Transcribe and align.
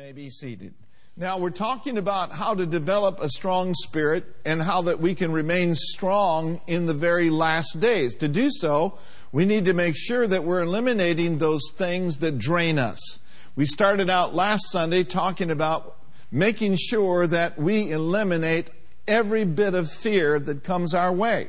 may 0.00 0.12
be 0.12 0.30
seated. 0.30 0.72
Now, 1.14 1.36
we're 1.36 1.50
talking 1.50 1.98
about 1.98 2.32
how 2.32 2.54
to 2.54 2.64
develop 2.64 3.20
a 3.20 3.28
strong 3.28 3.74
spirit 3.74 4.24
and 4.46 4.62
how 4.62 4.80
that 4.82 4.98
we 4.98 5.14
can 5.14 5.30
remain 5.30 5.74
strong 5.74 6.58
in 6.66 6.86
the 6.86 6.94
very 6.94 7.28
last 7.28 7.80
days. 7.80 8.14
To 8.14 8.26
do 8.26 8.48
so, 8.50 8.96
we 9.30 9.44
need 9.44 9.66
to 9.66 9.74
make 9.74 9.94
sure 9.98 10.26
that 10.26 10.42
we're 10.42 10.62
eliminating 10.62 11.36
those 11.36 11.60
things 11.74 12.16
that 12.18 12.38
drain 12.38 12.78
us. 12.78 13.18
We 13.56 13.66
started 13.66 14.08
out 14.08 14.34
last 14.34 14.70
Sunday 14.70 15.04
talking 15.04 15.50
about 15.50 15.98
making 16.30 16.76
sure 16.76 17.26
that 17.26 17.58
we 17.58 17.92
eliminate 17.92 18.68
every 19.06 19.44
bit 19.44 19.74
of 19.74 19.92
fear 19.92 20.40
that 20.40 20.64
comes 20.64 20.94
our 20.94 21.12
way. 21.12 21.48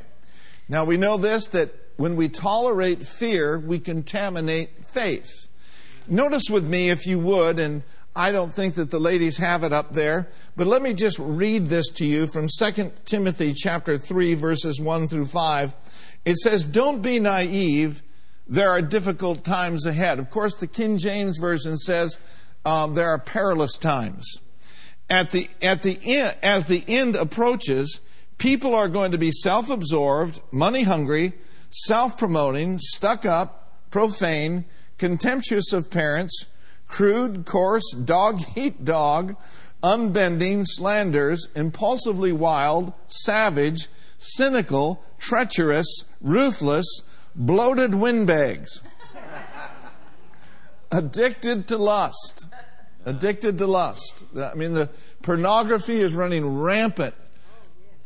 Now, 0.68 0.84
we 0.84 0.98
know 0.98 1.16
this 1.16 1.48
that 1.48 1.74
when 1.96 2.18
we 2.18 2.28
tolerate 2.28 3.08
fear, 3.08 3.58
we 3.58 3.80
contaminate 3.80 4.84
faith. 4.84 5.30
Notice 6.08 6.50
with 6.50 6.68
me, 6.68 6.90
if 6.90 7.06
you 7.06 7.20
would, 7.20 7.58
and 7.58 7.84
I 8.16 8.32
don't 8.34 8.54
think 8.54 8.76
that 8.76 8.92
the 8.92 9.00
ladies 9.00 9.38
have 9.38 9.64
it 9.64 9.72
up 9.72 9.94
there, 9.94 10.28
but 10.58 10.68
let 10.68 10.82
me 10.82 10.94
just 10.94 11.18
read 11.18 11.68
this 11.68 11.90
to 11.92 12.06
you 12.06 12.28
from 12.28 12.48
2 12.48 12.92
Timothy 13.06 13.54
chapter 13.54 13.98
3 13.98 14.34
verses 14.34 14.82
1 14.82 15.08
through 15.08 15.28
5. 15.28 15.74
It 16.26 16.38
says, 16.38 16.66
"Don't 16.66 17.02
be 17.02 17.20
naive. 17.20 18.04
There 18.48 18.70
are 18.70 18.82
difficult 18.82 19.46
times 19.46 19.86
ahead." 19.86 20.20
Of 20.20 20.30
course, 20.30 20.56
the 20.56 20.68
King 20.68 20.98
James 20.98 21.38
version 21.38 21.78
says 21.78 22.20
um, 22.66 22.96
there 22.96 23.10
are 23.10 23.18
perilous 23.18 23.78
times. 23.78 24.40
At 25.10 25.32
the 25.32 25.50
at 25.62 25.82
the 25.82 25.98
as 26.44 26.66
the 26.66 26.84
end 26.88 27.16
approaches, 27.16 28.02
people 28.38 28.76
are 28.76 28.90
going 28.90 29.14
to 29.14 29.18
be 29.18 29.32
self-absorbed, 29.32 30.42
money 30.52 30.84
hungry, 30.84 31.34
self-promoting, 31.70 32.80
stuck 32.80 33.26
up, 33.26 33.90
profane, 33.90 34.66
contemptuous 34.98 35.72
of 35.72 35.90
parents 35.90 36.48
crude, 36.92 37.46
coarse, 37.46 37.90
dog 37.92 38.42
eat 38.56 38.86
dog, 38.86 39.36
unbending, 39.82 40.64
slanders, 40.66 41.48
impulsively 41.56 42.32
wild, 42.32 42.94
savage, 43.08 43.88
cynical, 44.18 45.04
treacherous, 45.18 46.06
ruthless, 46.20 47.02
bloated 47.36 47.96
windbags. 47.96 48.84
Addicted 50.92 51.68
to 51.70 51.78
lust. 51.78 52.48
Addicted 53.06 53.58
to 53.58 53.66
lust. 53.66 54.24
I 54.38 54.54
mean, 54.54 54.74
the 54.74 54.90
pornography 55.24 56.02
is 56.02 56.14
running 56.14 56.60
rampant 56.60 57.16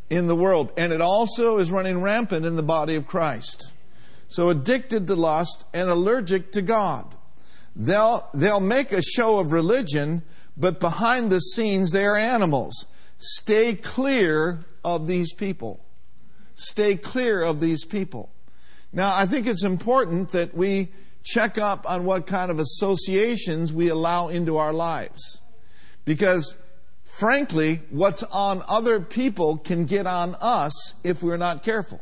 in 0.10 0.28
the 0.28 0.36
world, 0.36 0.72
and 0.78 0.94
it 0.94 1.02
also 1.02 1.58
is 1.58 1.72
running 1.72 2.02
rampant 2.02 2.46
in 2.46 2.56
the 2.56 2.64
body 2.64 2.96
of 2.96 3.08
Christ. 3.08 3.72
So, 4.28 4.50
addicted 4.50 5.08
to 5.08 5.16
lust 5.16 5.66
and 5.74 5.90
allergic 5.90 6.52
to 6.54 6.62
God. 6.62 7.16
They'll, 7.76 8.30
they'll 8.34 8.62
make 8.62 8.92
a 8.92 9.02
show 9.02 9.40
of 9.40 9.52
religion, 9.52 10.24
but 10.56 10.80
behind 10.80 11.32
the 11.32 11.40
scenes, 11.40 11.92
they 11.92 12.06
are 12.06 12.16
animals. 12.16 12.86
Stay 13.18 13.76
clear 13.76 14.60
of 14.84 15.08
these 15.08 15.34
people. 15.34 15.84
Stay 16.56 16.96
clear 16.96 17.42
of 17.42 17.60
these 17.60 17.84
people. 17.84 18.32
Now, 18.94 19.14
I 19.16 19.26
think 19.26 19.46
it's 19.46 19.64
important 19.64 20.30
that 20.32 20.54
we 20.54 20.90
check 21.24 21.58
up 21.58 21.90
on 21.90 22.06
what 22.06 22.28
kind 22.28 22.50
of 22.50 22.60
associations 22.60 23.74
we 23.74 23.90
allow 23.90 24.30
into 24.30 24.58
our 24.58 24.72
lives. 24.72 25.42
Because, 26.06 26.56
frankly, 27.04 27.82
what's 27.90 28.24
on 28.24 28.62
other 28.70 29.02
people 29.02 29.58
can 29.58 29.86
get 29.86 30.08
on 30.08 30.36
us 30.40 30.94
if 31.04 31.22
we're 31.22 31.36
not 31.36 31.62
careful. 31.64 32.00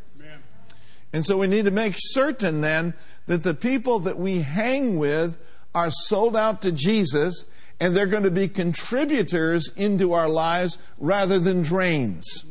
And 1.14 1.24
so 1.24 1.38
we 1.38 1.46
need 1.46 1.66
to 1.66 1.72
make 1.72 1.94
certain 1.96 2.62
then 2.62 2.96
that 3.28 3.44
the 3.44 3.54
people 3.54 4.00
that 4.00 4.18
we 4.18 4.40
hang 4.40 4.98
with 4.98 5.38
are 5.74 5.92
sold 5.92 6.36
out 6.36 6.62
to 6.62 6.72
Jesus 6.72 7.46
and 7.80 7.96
they're 7.96 8.06
going 8.06 8.24
to 8.24 8.32
be 8.32 8.48
contributors 8.48 9.70
into 9.76 10.14
our 10.14 10.30
lives 10.30 10.78
rather 10.98 11.40
than 11.40 11.62
drains. 11.62 12.46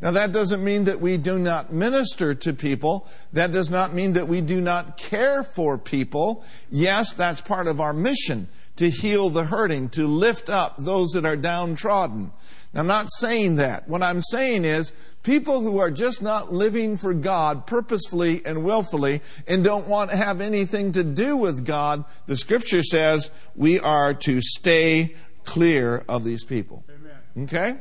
Now, 0.00 0.10
that 0.10 0.32
doesn't 0.32 0.64
mean 0.64 0.84
that 0.84 1.00
we 1.00 1.16
do 1.16 1.38
not 1.38 1.72
minister 1.72 2.34
to 2.34 2.52
people. 2.52 3.08
That 3.32 3.52
does 3.52 3.70
not 3.70 3.94
mean 3.94 4.14
that 4.14 4.26
we 4.26 4.40
do 4.40 4.60
not 4.60 4.96
care 4.96 5.44
for 5.44 5.78
people. 5.78 6.44
Yes, 6.70 7.12
that's 7.12 7.40
part 7.40 7.68
of 7.68 7.80
our 7.80 7.92
mission 7.92 8.48
to 8.76 8.90
heal 8.90 9.30
the 9.30 9.44
hurting, 9.44 9.90
to 9.90 10.08
lift 10.08 10.50
up 10.50 10.74
those 10.76 11.10
that 11.10 11.24
are 11.24 11.36
downtrodden. 11.36 12.32
Now, 12.72 12.80
I'm 12.80 12.86
not 12.86 13.08
saying 13.12 13.56
that. 13.56 13.88
What 13.88 14.02
I'm 14.02 14.22
saying 14.22 14.64
is 14.64 14.92
people 15.22 15.60
who 15.60 15.78
are 15.78 15.90
just 15.90 16.22
not 16.22 16.52
living 16.52 16.96
for 16.96 17.12
God 17.12 17.66
purposefully 17.66 18.44
and 18.44 18.64
willfully 18.64 19.20
and 19.46 19.62
don't 19.62 19.88
want 19.88 20.10
to 20.10 20.16
have 20.16 20.40
anything 20.40 20.92
to 20.92 21.04
do 21.04 21.36
with 21.36 21.66
God, 21.66 22.04
the 22.26 22.36
scripture 22.36 22.82
says 22.82 23.30
we 23.54 23.78
are 23.78 24.14
to 24.14 24.40
stay 24.40 25.14
clear 25.44 26.04
of 26.08 26.24
these 26.24 26.44
people. 26.44 26.84
Amen. 26.88 27.44
Okay? 27.44 27.78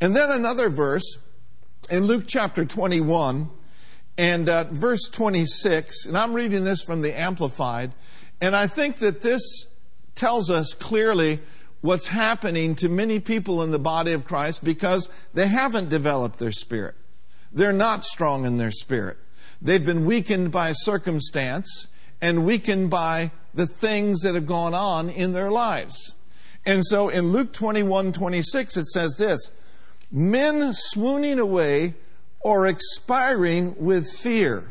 And 0.00 0.16
then 0.16 0.30
another 0.30 0.70
verse 0.70 1.18
in 1.90 2.04
Luke 2.04 2.24
chapter 2.26 2.64
21 2.64 3.50
and 4.16 4.48
uh, 4.48 4.64
verse 4.64 5.08
26, 5.08 6.06
and 6.06 6.16
I'm 6.16 6.32
reading 6.32 6.64
this 6.64 6.82
from 6.82 7.02
the 7.02 7.18
Amplified, 7.18 7.92
and 8.40 8.54
I 8.54 8.66
think 8.66 8.96
that 8.96 9.22
this 9.22 9.66
tells 10.14 10.50
us 10.50 10.72
clearly 10.74 11.40
what's 11.80 12.08
happening 12.08 12.74
to 12.76 12.88
many 12.88 13.20
people 13.20 13.62
in 13.62 13.70
the 13.70 13.78
body 13.78 14.12
of 14.12 14.24
Christ 14.24 14.62
because 14.62 15.08
they 15.32 15.46
haven't 15.46 15.88
developed 15.88 16.38
their 16.38 16.52
spirit. 16.52 16.94
They're 17.52 17.72
not 17.72 18.04
strong 18.04 18.44
in 18.44 18.58
their 18.58 18.70
spirit. 18.70 19.18
They've 19.62 19.84
been 19.84 20.04
weakened 20.04 20.52
by 20.52 20.72
circumstance 20.72 21.88
and 22.20 22.44
weakened 22.44 22.90
by 22.90 23.30
the 23.54 23.66
things 23.66 24.20
that 24.20 24.34
have 24.34 24.46
gone 24.46 24.74
on 24.74 25.10
in 25.10 25.32
their 25.32 25.50
lives. 25.50 26.14
And 26.64 26.84
so 26.84 27.08
in 27.08 27.32
Luke 27.32 27.52
21 27.52 28.12
26, 28.12 28.76
it 28.76 28.86
says 28.86 29.16
this 29.18 29.50
Men 30.10 30.72
swooning 30.72 31.38
away 31.38 31.94
or 32.40 32.66
expiring 32.66 33.74
with 33.78 34.10
fear. 34.10 34.70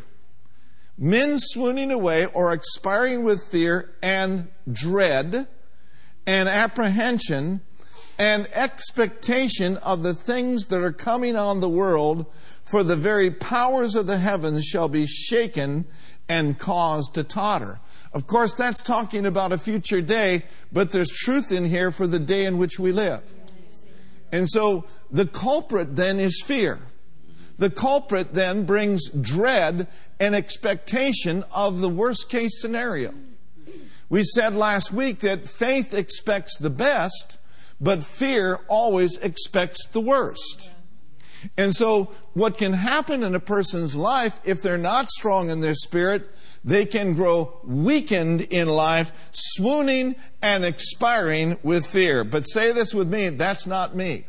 Men 0.98 1.38
swooning 1.38 1.92
away 1.92 2.26
or 2.26 2.52
expiring 2.52 3.24
with 3.24 3.42
fear 3.44 3.92
and 4.02 4.50
dread 4.72 5.48
and 6.26 6.50
apprehension 6.50 7.62
and 8.18 8.48
expectation 8.54 9.78
of 9.78 10.04
the 10.04 10.14
things 10.14 10.66
that 10.68 10.82
are 10.82 10.92
coming 10.92 11.36
on 11.36 11.62
the 11.62 11.70
world, 11.70 12.26
for 12.64 12.84
the 12.84 12.96
very 12.96 13.32
powers 13.32 13.96
of 13.96 14.08
the 14.08 14.18
heavens 14.18 14.66
shall 14.66 14.90
be 14.90 15.08
shaken 15.08 15.86
and 16.28 16.60
caused 16.60 17.16
to 17.16 17.24
totter. 17.24 17.80
Of 18.14 18.28
course, 18.28 18.56
that's 18.56 18.84
talking 18.84 19.26
about 19.26 19.54
a 19.54 19.58
future 19.58 20.02
day, 20.02 20.44
but 20.72 20.92
there's 20.92 21.10
truth 21.10 21.52
in 21.52 21.66
here 21.66 21.92
for 21.92 22.08
the 22.08 22.20
day 22.20 22.46
in 22.46 22.58
which 22.58 22.80
we 22.80 22.92
live. 22.92 23.22
And 24.32 24.48
so 24.48 24.86
the 25.10 25.26
culprit 25.26 25.96
then 25.96 26.20
is 26.20 26.42
fear. 26.46 26.80
The 27.58 27.70
culprit 27.70 28.34
then 28.34 28.66
brings 28.66 29.10
dread 29.10 29.88
and 30.20 30.36
expectation 30.36 31.44
of 31.54 31.82
the 31.82 31.90
worst 31.90 32.30
case 32.30 32.62
scenario. 32.62 33.14
We 34.10 34.24
said 34.24 34.56
last 34.56 34.92
week 34.92 35.20
that 35.20 35.46
faith 35.46 35.94
expects 35.94 36.58
the 36.58 36.72
best, 36.72 37.38
but 37.80 38.04
fear 38.04 38.60
always 38.68 39.18
expects 39.20 39.86
the 39.88 40.02
worst. 40.02 40.72
And 41.56 41.74
so, 41.74 42.12
what 42.34 42.58
can 42.58 42.74
happen 42.74 43.24
in 43.24 43.36
a 43.36 43.40
person's 43.40 43.96
life 43.96 44.42
if 44.44 44.62
they're 44.62 44.78
not 44.78 45.10
strong 45.10 45.50
in 45.50 45.62
their 45.62 45.76
spirit, 45.76 46.28
they 46.66 46.86
can 46.86 47.14
grow 47.14 47.60
weakened 47.64 48.42
in 48.42 48.68
life, 48.68 49.30
swooning 49.32 50.16
and 50.42 50.66
expiring 50.66 51.58
with 51.64 51.86
fear. 51.86 52.24
But 52.26 52.44
say 52.44 52.74
this 52.74 52.94
with 52.94 53.08
me 53.08 53.30
that's 53.30 53.66
not 53.66 53.96
me. 53.96 54.26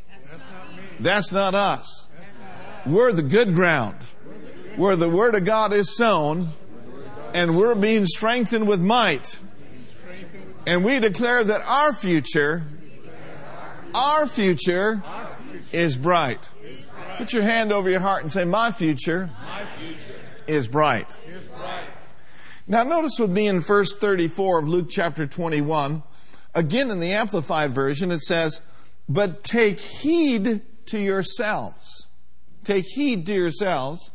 That's 1.00 1.32
not, 1.32 1.54
us. 1.54 2.08
We're 2.84 3.12
the 3.12 3.22
good 3.22 3.54
ground 3.54 3.96
where 4.76 4.96
the 4.96 5.08
Word 5.08 5.34
of 5.34 5.46
God 5.46 5.72
is 5.72 5.96
sown, 5.96 6.48
and 7.32 7.56
we're 7.56 7.74
being 7.74 8.04
strengthened 8.04 8.68
with 8.68 8.80
might 8.80 9.40
and 10.66 10.84
we 10.84 10.98
declare 10.98 11.42
that 11.44 11.62
our 11.66 11.92
future, 11.92 12.64
our 13.94 14.26
future 14.26 15.02
is 15.72 15.96
bright. 15.96 16.48
Put 17.18 17.32
your 17.32 17.42
hand 17.42 17.72
over 17.72 17.90
your 17.90 18.00
heart 18.00 18.22
and 18.22 18.32
say, 18.32 18.44
My 18.44 18.70
future 18.70 19.30
is 20.46 20.68
bright. 20.68 21.06
Now, 22.66 22.84
notice 22.84 23.18
with 23.18 23.30
me 23.30 23.48
in 23.48 23.60
verse 23.60 23.96
34 23.96 24.60
of 24.60 24.68
Luke 24.68 24.88
chapter 24.88 25.26
21, 25.26 26.02
again 26.54 26.90
in 26.90 27.00
the 27.00 27.12
Amplified 27.12 27.72
Version, 27.72 28.10
it 28.10 28.20
says, 28.20 28.62
But 29.08 29.42
take 29.42 29.80
heed 29.80 30.62
to 30.86 30.98
yourselves. 30.98 32.06
Take 32.62 32.86
heed 32.86 33.26
to 33.26 33.34
yourselves 33.34 34.12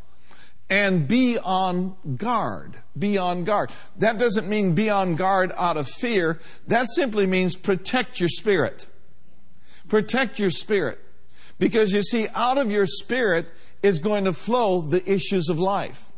and 0.69 1.07
be 1.07 1.38
on 1.38 1.95
guard. 2.17 2.75
Be 2.97 3.17
on 3.17 3.44
guard. 3.44 3.71
That 3.97 4.17
doesn't 4.17 4.47
mean 4.47 4.73
be 4.73 4.89
on 4.89 5.15
guard 5.15 5.51
out 5.57 5.77
of 5.77 5.88
fear. 5.88 6.39
That 6.67 6.88
simply 6.89 7.25
means 7.25 7.56
protect 7.56 8.19
your 8.19 8.29
spirit. 8.29 8.88
Protect 9.88 10.39
your 10.39 10.50
spirit. 10.50 11.00
Because 11.59 11.94
you 11.94 12.01
see, 12.01 12.27
out 12.33 12.57
of 12.57 12.71
your 12.71 12.88
spirit 12.88 13.47
is 13.83 14.00
going 14.00 14.25
to 14.25 14.33
flow 14.33 14.81
the 14.81 15.09
issues 15.09 15.50
of 15.50 15.59
life. 15.59 16.12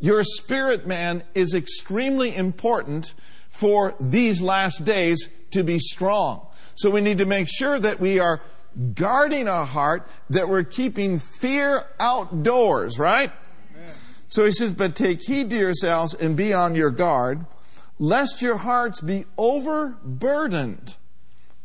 Your 0.00 0.24
spirit 0.24 0.86
man 0.86 1.22
is 1.34 1.54
extremely 1.54 2.34
important 2.34 3.14
for 3.48 3.94
these 4.00 4.40
last 4.40 4.84
days 4.84 5.28
to 5.50 5.62
be 5.62 5.78
strong. 5.78 6.46
So 6.74 6.90
we 6.90 7.00
need 7.00 7.18
to 7.18 7.26
make 7.26 7.48
sure 7.48 7.78
that 7.78 8.00
we 8.00 8.18
are 8.18 8.40
guarding 8.94 9.48
our 9.48 9.66
heart, 9.66 10.08
that 10.30 10.48
we're 10.48 10.64
keeping 10.64 11.18
fear 11.18 11.84
outdoors, 12.00 12.98
right? 12.98 13.30
So 14.32 14.46
he 14.46 14.50
says, 14.50 14.72
But 14.72 14.96
take 14.96 15.20
heed 15.22 15.50
to 15.50 15.56
yourselves 15.58 16.14
and 16.14 16.34
be 16.34 16.54
on 16.54 16.74
your 16.74 16.88
guard, 16.88 17.44
lest 17.98 18.40
your 18.40 18.56
hearts 18.56 19.02
be 19.02 19.26
overburdened 19.36 20.96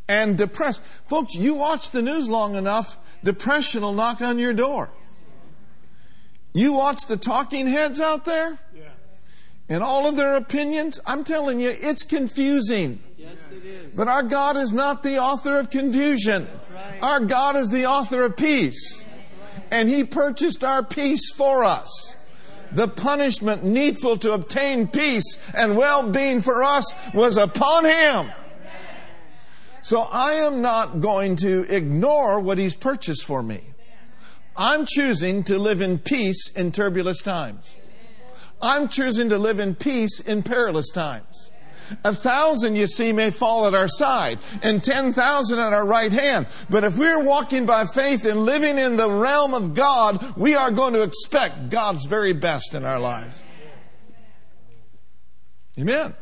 and 0.09 0.37
depressed. 0.37 0.83
Folks, 1.05 1.33
you 1.35 1.53
watch 1.53 1.91
the 1.91 2.01
news 2.01 2.27
long 2.27 2.55
enough, 2.55 2.97
depression 3.23 3.83
will 3.83 3.93
knock 3.93 4.19
on 4.19 4.37
your 4.37 4.51
door. 4.51 4.89
You 6.51 6.73
watch 6.73 7.07
the 7.07 7.15
talking 7.15 7.67
heads 7.67 8.01
out 8.01 8.25
there 8.25 8.59
and 9.69 9.81
all 9.81 10.05
of 10.05 10.17
their 10.17 10.35
opinions. 10.35 10.99
I'm 11.05 11.23
telling 11.23 11.61
you, 11.61 11.73
it's 11.73 12.03
confusing. 12.03 12.99
Yes, 13.17 13.37
it 13.49 13.63
is. 13.63 13.95
But 13.95 14.09
our 14.09 14.23
God 14.23 14.57
is 14.57 14.73
not 14.73 15.03
the 15.03 15.19
author 15.19 15.57
of 15.57 15.69
confusion. 15.69 16.49
right. 16.73 16.99
Our 17.01 17.21
God 17.21 17.55
is 17.55 17.69
the 17.69 17.85
author 17.85 18.25
of 18.25 18.35
peace. 18.35 19.05
And 19.71 19.87
He 19.87 20.03
purchased 20.03 20.65
our 20.65 20.83
peace 20.83 21.31
for 21.31 21.63
us. 21.63 22.16
The 22.71 22.87
punishment 22.87 23.63
needful 23.63 24.17
to 24.17 24.33
obtain 24.33 24.87
peace 24.87 25.39
and 25.55 25.77
well 25.77 26.09
being 26.09 26.41
for 26.41 26.63
us 26.63 26.93
was 27.13 27.37
upon 27.37 27.85
Him. 27.85 28.31
So 29.81 30.01
I 30.01 30.33
am 30.33 30.61
not 30.61 30.99
going 30.99 31.37
to 31.37 31.65
ignore 31.73 32.39
what 32.39 32.57
He's 32.57 32.75
purchased 32.75 33.23
for 33.23 33.41
me. 33.41 33.61
I'm 34.57 34.85
choosing 34.85 35.43
to 35.43 35.57
live 35.57 35.81
in 35.81 35.99
peace 35.99 36.49
in 36.49 36.71
turbulent 36.71 37.23
times. 37.23 37.77
I'm 38.61 38.87
choosing 38.87 39.29
to 39.29 39.37
live 39.37 39.59
in 39.59 39.75
peace 39.75 40.19
in 40.19 40.41
perilous 40.41 40.89
times. 40.89 41.51
A 42.03 42.13
thousand, 42.13 42.75
you 42.75 42.87
see, 42.87 43.13
may 43.13 43.31
fall 43.31 43.67
at 43.67 43.73
our 43.73 43.87
side 43.87 44.39
and 44.61 44.83
10,000 44.83 45.59
at 45.59 45.73
our 45.73 45.85
right 45.85 46.11
hand. 46.11 46.47
But 46.69 46.83
if 46.83 46.97
we're 46.97 47.23
walking 47.23 47.65
by 47.65 47.85
faith 47.85 48.25
and 48.25 48.45
living 48.45 48.77
in 48.77 48.97
the 48.97 49.09
realm 49.09 49.53
of 49.53 49.73
God, 49.73 50.37
we 50.37 50.55
are 50.55 50.71
going 50.71 50.93
to 50.93 51.01
expect 51.01 51.69
God's 51.69 52.05
very 52.05 52.33
best 52.33 52.73
in 52.73 52.83
our 52.83 52.99
lives. 52.99 53.43
Amen. 55.79 56.15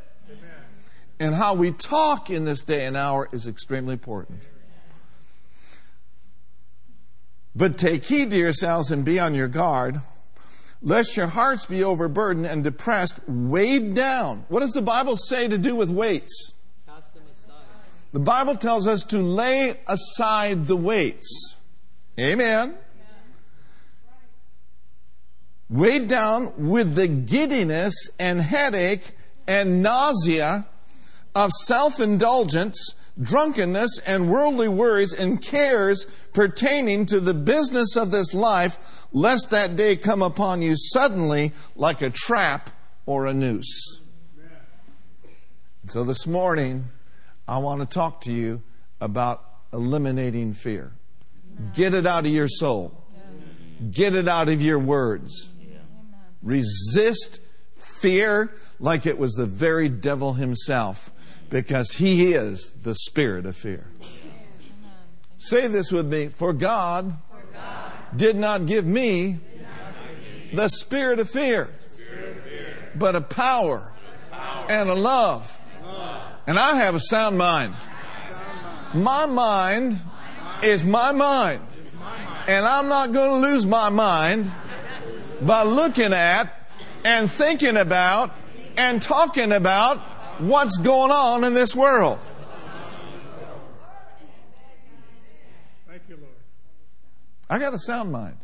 And 1.19 1.33
how 1.33 1.53
we 1.53 1.71
talk 1.71 2.29
in 2.29 2.44
this 2.45 2.63
day 2.63 2.85
and 2.85 2.97
hour 2.97 3.29
is 3.31 3.47
extremely 3.47 3.94
important. 3.94 4.47
But 7.56 7.77
take 7.77 8.03
heed 8.03 8.31
to 8.31 8.38
yourselves 8.38 8.91
and 8.91 9.06
be 9.06 9.17
on 9.17 9.33
your 9.33 9.47
guard, 9.47 10.01
lest 10.86 11.18
your 11.18 11.28
hearts 11.28 11.66
be 11.66 11.84
overburdened 11.84 12.46
and 12.46 12.64
depressed, 12.64 13.20
weighed 13.28 13.96
down. 13.96 14.46
What 14.48 14.60
does 14.62 14.72
the 14.72 14.84
Bible 14.84 15.18
say 15.18 15.48
to 15.48 15.58
do 15.58 15.76
with 15.76 15.90
weights? 15.90 16.54
The 18.14 18.20
Bible 18.20 18.56
tells 18.56 18.88
us 18.88 19.04
to 19.06 19.18
lay 19.18 19.78
aside 19.88 20.66
the 20.66 20.78
weights. 20.78 21.58
Amen. 22.18 22.78
Weighed 25.70 26.08
down 26.08 26.54
with 26.70 26.96
the 26.96 27.08
giddiness 27.10 27.94
and 28.18 28.40
headache 28.40 29.12
and 29.48 29.82
nausea 29.82 30.68
of 31.34 31.52
self 31.66 32.00
indulgence, 32.00 32.96
drunkenness, 33.21 34.00
and 34.00 34.29
worldly 34.29 34.67
worries 34.67 35.13
and 35.13 35.41
cares 35.41 36.06
pertaining 36.33 37.06
to 37.07 37.19
the 37.19 37.33
business 37.33 37.95
of 37.95 38.12
this 38.12 38.33
life, 38.33 39.07
lest 39.12 39.50
that 39.51 39.75
day 39.75 39.95
come 39.95 40.21
upon 40.21 40.62
you 40.62 40.75
suddenly 40.75 41.53
like 41.75 42.01
a 42.01 42.09
trap 42.09 42.69
or 43.06 43.25
a 43.25 43.33
noose. 43.33 44.01
So 45.88 46.03
this 46.03 46.25
morning, 46.25 46.85
I 47.47 47.59
want 47.59 47.81
to 47.81 47.85
talk 47.85 48.21
to 48.21 48.31
you 48.31 48.63
about 49.00 49.44
eliminating 49.71 50.53
fear. 50.53 50.94
Get 51.73 51.94
it 51.94 52.06
out 52.06 52.25
of 52.25 52.31
your 52.31 52.47
soul. 52.47 53.03
Get 53.91 54.15
it 54.15 54.27
out 54.27 54.50
of 54.50 54.62
your 54.62 54.79
words. 54.79 55.50
Resist 56.41 57.39
fear 57.75 58.51
like 58.79 59.06
it 59.06 59.17
was 59.17 59.33
the 59.33 59.45
very 59.45 59.89
devil 59.89 60.33
himself 60.33 61.12
because 61.50 61.94
he 61.94 62.33
is 62.33 62.71
the 62.83 62.95
spirit 62.95 63.45
of 63.45 63.56
fear. 63.56 63.88
Say 65.38 65.68
this 65.68 65.92
with 65.92 66.07
me 66.07 66.27
For 66.30 66.53
God, 66.53 67.18
did 68.15 68.36
not 68.36 68.65
give 68.65 68.86
me 68.86 69.39
the 70.53 70.69
spirit 70.69 71.19
of 71.19 71.30
fear, 71.30 71.74
but 72.95 73.15
a 73.15 73.21
power 73.21 73.94
and 74.69 74.89
a 74.89 74.95
love. 74.95 75.62
And 76.47 76.59
I 76.59 76.75
have 76.75 76.95
a 76.95 77.00
sound 77.00 77.38
mind. 77.38 77.75
My 78.94 79.25
mind 79.25 80.00
is 80.63 80.83
my 80.83 81.12
mind. 81.12 81.62
And 82.48 82.65
I'm 82.65 82.88
not 82.88 83.12
going 83.12 83.41
to 83.41 83.48
lose 83.48 83.65
my 83.65 83.89
mind 83.89 84.51
by 85.41 85.63
looking 85.63 86.13
at 86.13 86.69
and 87.03 87.30
thinking 87.30 87.75
about 87.75 88.31
and 88.77 89.01
talking 89.01 89.51
about 89.51 90.00
what's 90.40 90.78
going 90.78 91.12
on 91.12 91.44
in 91.44 91.54
this 91.54 91.76
world. 91.76 92.20
Thank 95.88 96.02
you, 96.10 96.18
Lord. 96.18 96.30
I 97.50 97.60
got 97.60 97.74
a 97.74 97.80
sound 97.80 98.12
mind. 98.12 98.38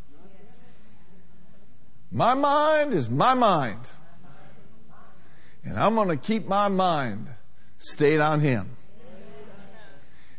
My 2.11 2.33
mind 2.33 2.93
is 2.93 3.09
my 3.09 3.33
mind. 3.33 3.79
And 5.63 5.77
I'm 5.77 5.95
going 5.95 6.09
to 6.09 6.17
keep 6.17 6.47
my 6.47 6.67
mind 6.67 7.29
stayed 7.77 8.19
on 8.19 8.39
Him. 8.39 8.69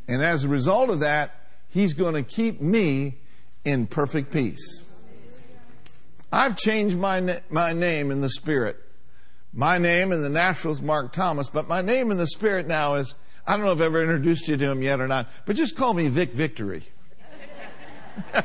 And 0.08 0.22
as 0.22 0.44
a 0.44 0.48
result 0.48 0.90
of 0.90 1.00
that, 1.00 1.34
He's 1.68 1.94
going 1.94 2.14
to 2.14 2.22
keep 2.22 2.60
me 2.60 3.18
in 3.64 3.86
perfect 3.86 4.32
peace. 4.32 4.82
I've 6.30 6.56
changed 6.56 6.98
my, 6.98 7.20
na- 7.20 7.40
my 7.50 7.72
name 7.72 8.10
in 8.10 8.20
the 8.20 8.30
Spirit. 8.30 8.76
My 9.54 9.76
name 9.76 10.12
in 10.12 10.22
the 10.22 10.30
natural 10.30 10.72
is 10.72 10.80
Mark 10.80 11.12
Thomas, 11.12 11.50
but 11.50 11.68
my 11.68 11.82
name 11.82 12.10
in 12.10 12.16
the 12.16 12.26
Spirit 12.26 12.66
now 12.66 12.94
is, 12.94 13.14
I 13.46 13.54
don't 13.54 13.66
know 13.66 13.72
if 13.72 13.78
I've 13.78 13.82
ever 13.82 14.00
introduced 14.00 14.48
you 14.48 14.56
to 14.56 14.70
him 14.70 14.82
yet 14.82 14.98
or 14.98 15.06
not, 15.06 15.28
but 15.44 15.56
just 15.56 15.76
call 15.76 15.92
me 15.92 16.08
Vic 16.08 16.32
Victory. 16.32 16.84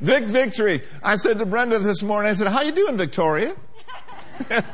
Vic 0.00 0.24
Victory. 0.24 0.82
I 1.00 1.14
said 1.14 1.38
to 1.38 1.46
Brenda 1.46 1.78
this 1.78 2.02
morning, 2.02 2.30
I 2.30 2.34
said, 2.34 2.48
how 2.48 2.62
you 2.62 2.72
doing, 2.72 2.96
Victoria? 2.96 3.54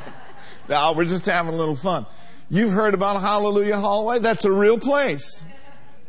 no, 0.70 0.94
we're 0.96 1.04
just 1.04 1.26
having 1.26 1.52
a 1.52 1.56
little 1.56 1.76
fun. 1.76 2.06
You've 2.48 2.72
heard 2.72 2.94
about 2.94 3.20
Hallelujah 3.20 3.76
Hallway? 3.76 4.20
That's 4.20 4.46
a 4.46 4.52
real 4.52 4.78
place. 4.78 5.44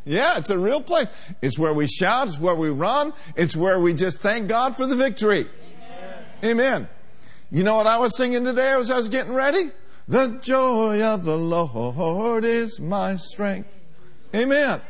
Yeah, 0.06 0.38
it's 0.38 0.52
a 0.52 0.58
real 0.58 0.82
place. 0.82 1.08
It's 1.42 1.60
where 1.60 1.74
we 1.74 1.88
shout, 1.88 2.30
it's 2.30 2.40
where 2.40 2.56
we 2.56 2.70
run, 2.70 3.12
it's 3.36 3.58
where 3.58 3.80
we 3.80 3.94
just 3.94 4.20
thank 4.20 4.48
God 4.48 4.78
for 4.78 4.86
the 4.86 4.96
victory. 4.96 5.50
Amen. 6.44 6.90
You 7.52 7.64
know 7.64 7.76
what 7.76 7.88
I 7.88 7.98
was 7.98 8.18
singing 8.18 8.44
today 8.44 8.74
as 8.74 8.92
I 8.92 8.98
was 8.98 9.10
getting 9.10 9.34
ready? 9.34 9.72
The 10.08 10.40
joy 10.42 11.02
of 11.02 11.24
the 11.24 11.38
Lord 11.38 12.44
is 12.44 12.80
my 12.80 13.16
strength. 13.16 13.74
Amen. 14.36 14.82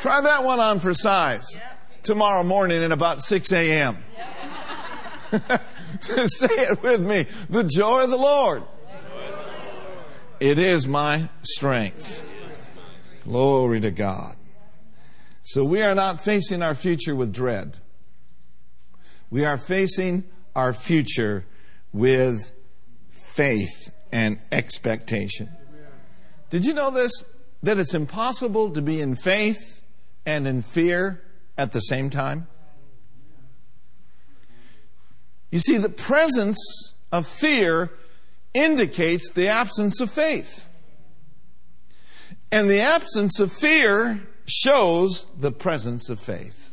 Try 0.00 0.20
that 0.20 0.42
one 0.42 0.58
on 0.58 0.80
for 0.80 0.94
size 0.94 1.56
tomorrow 2.02 2.42
morning 2.42 2.82
at 2.82 2.90
about 2.90 3.20
6 3.20 3.52
a.m. 3.52 3.98
Say 6.00 6.46
it 6.48 6.82
with 6.82 7.02
me. 7.02 7.26
The 7.48 7.64
joy 7.64 8.04
of 8.04 8.10
the 8.10 8.16
Lord. 8.16 8.64
It 10.40 10.58
is 10.58 10.88
my 10.88 11.28
strength. 11.42 12.24
Glory 13.24 13.80
to 13.80 13.90
God. 13.90 14.36
So 15.42 15.64
we 15.64 15.82
are 15.82 15.94
not 15.94 16.20
facing 16.20 16.62
our 16.62 16.74
future 16.74 17.14
with 17.14 17.32
dread. 17.32 17.76
We 19.30 19.44
are 19.44 19.58
facing 19.58 20.24
our 20.58 20.72
future 20.72 21.44
with 21.92 22.50
faith 23.12 23.94
and 24.12 24.40
expectation. 24.50 25.48
Did 26.50 26.64
you 26.64 26.74
know 26.74 26.90
this? 26.90 27.12
That 27.62 27.78
it's 27.78 27.94
impossible 27.94 28.70
to 28.70 28.82
be 28.82 29.00
in 29.00 29.14
faith 29.14 29.80
and 30.26 30.48
in 30.48 30.62
fear 30.62 31.22
at 31.56 31.70
the 31.70 31.78
same 31.78 32.10
time? 32.10 32.48
You 35.52 35.60
see, 35.60 35.78
the 35.78 35.88
presence 35.88 36.58
of 37.12 37.24
fear 37.24 37.92
indicates 38.52 39.30
the 39.30 39.46
absence 39.46 40.00
of 40.00 40.10
faith. 40.10 40.68
And 42.50 42.68
the 42.68 42.80
absence 42.80 43.38
of 43.38 43.52
fear 43.52 44.26
shows 44.44 45.28
the 45.38 45.52
presence 45.52 46.08
of 46.08 46.18
faith. 46.18 46.72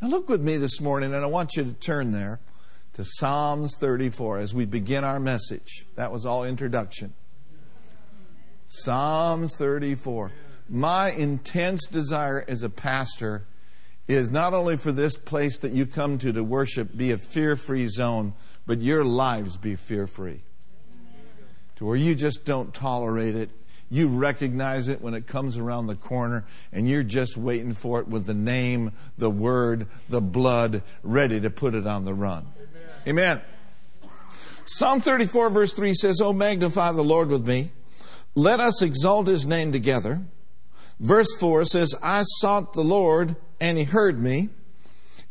Now, 0.00 0.08
look 0.08 0.30
with 0.30 0.40
me 0.40 0.56
this 0.56 0.80
morning, 0.80 1.12
and 1.12 1.22
I 1.22 1.28
want 1.28 1.56
you 1.56 1.64
to 1.64 1.72
turn 1.72 2.12
there 2.12 2.40
to 2.94 3.04
Psalms 3.04 3.76
34 3.76 4.38
as 4.38 4.54
we 4.54 4.66
begin 4.66 5.04
our 5.04 5.20
message. 5.20 5.86
That 5.96 6.12
was 6.12 6.26
all 6.26 6.44
introduction. 6.44 7.14
Psalms 8.68 9.56
34. 9.56 10.32
My 10.68 11.10
intense 11.10 11.86
desire 11.86 12.44
as 12.46 12.62
a 12.62 12.70
pastor 12.70 13.46
is 14.06 14.30
not 14.30 14.54
only 14.54 14.76
for 14.76 14.92
this 14.92 15.16
place 15.16 15.58
that 15.58 15.72
you 15.72 15.86
come 15.86 16.18
to 16.18 16.32
to 16.32 16.42
worship 16.42 16.96
be 16.96 17.10
a 17.10 17.18
fear 17.18 17.56
free 17.56 17.88
zone, 17.88 18.34
but 18.66 18.80
your 18.80 19.04
lives 19.04 19.56
be 19.56 19.76
fear 19.76 20.06
free. 20.06 20.42
To 21.76 21.84
where 21.86 21.96
you 21.96 22.14
just 22.14 22.44
don't 22.44 22.74
tolerate 22.74 23.34
it, 23.34 23.50
you 23.88 24.06
recognize 24.08 24.88
it 24.88 25.00
when 25.00 25.14
it 25.14 25.26
comes 25.26 25.56
around 25.56 25.86
the 25.86 25.96
corner 25.96 26.44
and 26.72 26.88
you're 26.88 27.02
just 27.02 27.36
waiting 27.36 27.74
for 27.74 28.00
it 28.00 28.06
with 28.06 28.26
the 28.26 28.34
name, 28.34 28.92
the 29.18 29.30
word, 29.30 29.88
the 30.08 30.20
blood 30.20 30.82
ready 31.02 31.40
to 31.40 31.50
put 31.50 31.74
it 31.74 31.86
on 31.86 32.04
the 32.04 32.14
run. 32.14 32.46
Amen. 33.06 33.40
Psalm 34.64 35.00
34 35.00 35.50
verse 35.50 35.72
3 35.72 35.94
says, 35.94 36.20
Oh, 36.20 36.32
magnify 36.32 36.92
the 36.92 37.02
Lord 37.02 37.28
with 37.28 37.46
me. 37.46 37.72
Let 38.34 38.60
us 38.60 38.82
exalt 38.82 39.26
his 39.26 39.46
name 39.46 39.72
together. 39.72 40.20
Verse 41.00 41.34
4 41.38 41.64
says, 41.64 41.94
I 42.02 42.22
sought 42.22 42.74
the 42.74 42.84
Lord 42.84 43.36
and 43.58 43.78
he 43.78 43.84
heard 43.84 44.22
me 44.22 44.50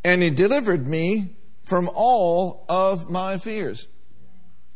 and 0.04 0.22
he 0.22 0.30
delivered 0.30 0.88
me 0.88 1.36
from 1.64 1.90
all 1.94 2.66
of 2.68 3.10
my 3.10 3.38
fears. 3.38 3.88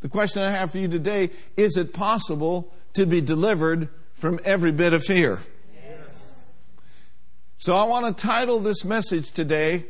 The 0.01 0.09
question 0.09 0.43
I 0.43 0.51
have 0.51 0.71
for 0.71 0.77
you 0.77 0.87
today 0.87 1.31
is 1.57 1.77
it 1.77 1.93
possible 1.93 2.71
to 2.93 3.05
be 3.05 3.21
delivered 3.21 3.89
from 4.13 4.39
every 4.45 4.71
bit 4.71 4.93
of 4.93 5.03
fear? 5.03 5.39
Yes. 5.73 6.21
So 7.57 7.75
I 7.75 7.85
want 7.85 8.15
to 8.15 8.27
title 8.27 8.59
this 8.59 8.85
message 8.85 9.31
today, 9.31 9.85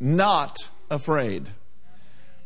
Not 0.00 0.56
Afraid. 0.90 1.48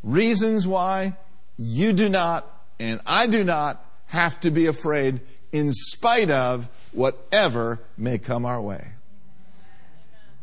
Reasons 0.07 0.69
why 0.69 1.17
you 1.57 1.93
do 1.93 2.09
not 2.09 2.49
and 2.79 3.01
I 3.05 3.27
do 3.27 3.43
not 3.43 3.85
have 4.07 4.39
to 4.43 4.53
be 4.53 4.67
afraid 4.67 5.21
in 5.51 5.73
spite 5.73 6.31
of 6.31 6.69
whatever 6.93 7.81
may 7.99 8.19
come 8.19 8.47
our 8.47 8.63
way. 8.63 8.93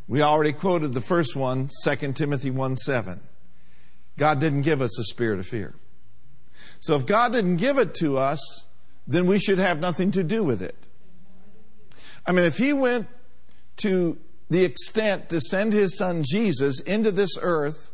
We 0.06 0.22
already 0.22 0.52
quoted 0.52 0.92
the 0.92 1.00
first 1.00 1.38
one, 1.38 1.70
2 1.86 2.12
Timothy 2.12 2.52
1 2.52 2.76
7. 2.76 3.22
God 4.18 4.42
didn't 4.42 4.64
give 4.64 4.82
us 4.82 5.00
a 5.00 5.04
spirit 5.06 5.40
of 5.40 5.48
fear. 5.48 5.74
So 6.82 6.98
if 6.98 7.06
God 7.06 7.32
didn't 7.32 7.56
give 7.56 7.78
it 7.78 7.96
to 7.96 8.18
us, 8.18 8.66
then 9.08 9.28
we 9.28 9.40
should 9.40 9.60
have 9.60 9.80
nothing 9.80 10.12
to 10.12 10.24
do 10.24 10.44
with 10.44 10.62
it. 10.62 10.76
I 12.28 12.34
mean, 12.34 12.44
if 12.44 12.58
He 12.58 12.74
went 12.74 13.08
to 13.78 14.18
the 14.50 14.66
extent 14.66 15.30
to 15.30 15.40
send 15.40 15.72
His 15.72 15.98
Son 15.98 16.24
Jesus 16.30 16.82
into 16.82 17.12
this 17.12 17.38
earth 17.42 17.93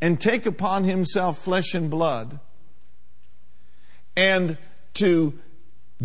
and 0.00 0.20
take 0.20 0.46
upon 0.46 0.84
Himself 0.84 1.38
flesh 1.38 1.74
and 1.74 1.90
blood 1.90 2.40
and 4.18 4.58
to 4.94 5.38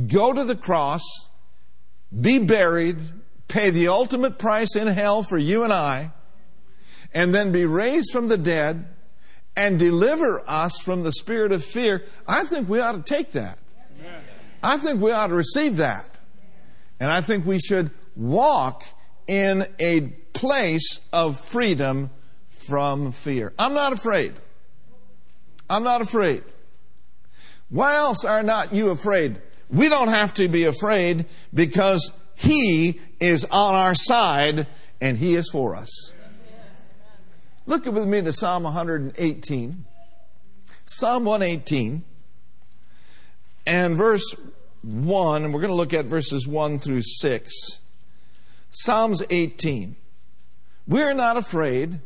go 0.08 0.34
to 0.34 0.44
the 0.44 0.56
cross, 0.56 1.02
be 2.22 2.38
buried, 2.38 2.98
pay 3.48 3.72
the 3.72 3.88
ultimate 3.88 4.38
price 4.38 4.76
in 4.76 4.88
hell 4.88 5.24
for 5.24 5.38
you 5.38 5.64
and 5.64 5.74
I, 5.74 6.12
and 7.12 7.34
then 7.34 7.52
be 7.52 7.66
raised 7.66 8.12
from 8.12 8.28
the 8.28 8.38
dead 8.38 8.86
and 9.56 9.80
deliver 9.80 10.44
us 10.48 10.78
from 10.80 11.02
the 11.02 11.12
spirit 11.12 11.52
of 11.52 11.64
fear, 11.64 12.04
I 12.28 12.44
think 12.44 12.70
we 12.70 12.80
ought 12.80 12.94
to 12.94 13.02
take 13.02 13.32
that. 13.32 13.58
I 14.62 14.78
think 14.78 15.02
we 15.02 15.12
ought 15.12 15.28
to 15.28 15.36
receive 15.36 15.78
that. 15.78 16.08
And 17.00 17.12
I 17.12 17.22
think 17.22 17.46
we 17.46 17.60
should 17.60 17.92
walk 18.16 18.84
in 19.28 19.66
a 19.80 20.02
place 20.34 21.02
of 21.12 21.40
freedom 21.40 22.12
from 22.67 23.12
fear. 23.12 23.53
I'm 23.58 23.74
not 23.74 23.93
afraid. 23.93 24.34
I'm 25.70 25.84
not 25.84 26.01
afraid. 26.01 26.43
Why 27.70 27.96
else 27.96 28.24
are 28.25 28.43
not 28.43 28.74
you 28.74 28.89
afraid? 28.89 29.41
We 29.70 29.89
don't 29.89 30.10
have 30.10 30.34
to 30.36 30.48
be 30.48 30.65
afraid 30.65 31.25
because 31.53 32.12
He 32.36 33.00
is 33.20 33.46
on 33.46 33.74
our 33.74 33.96
side 33.96 34.67
and 35.01 35.17
He 35.17 35.36
is 35.36 35.50
for 35.50 35.75
us. 35.75 36.13
Look 37.65 37.86
with 37.86 38.08
me 38.08 38.22
to 38.22 38.34
Psalm 38.34 38.63
118. 38.63 39.86
Psalm 40.86 41.25
118 41.25 42.03
and 43.65 43.96
verse 43.96 44.36
1, 44.82 45.43
and 45.43 45.53
we're 45.53 45.62
going 45.62 45.72
to 45.72 45.75
look 45.75 45.93
at 45.93 46.05
verses 46.05 46.46
1 46.46 46.79
through 46.79 47.01
6. 47.03 47.53
Psalms 48.70 49.24
18. 49.29 49.96
We're 50.88 51.13
not 51.13 51.38
afraid 51.38 52.01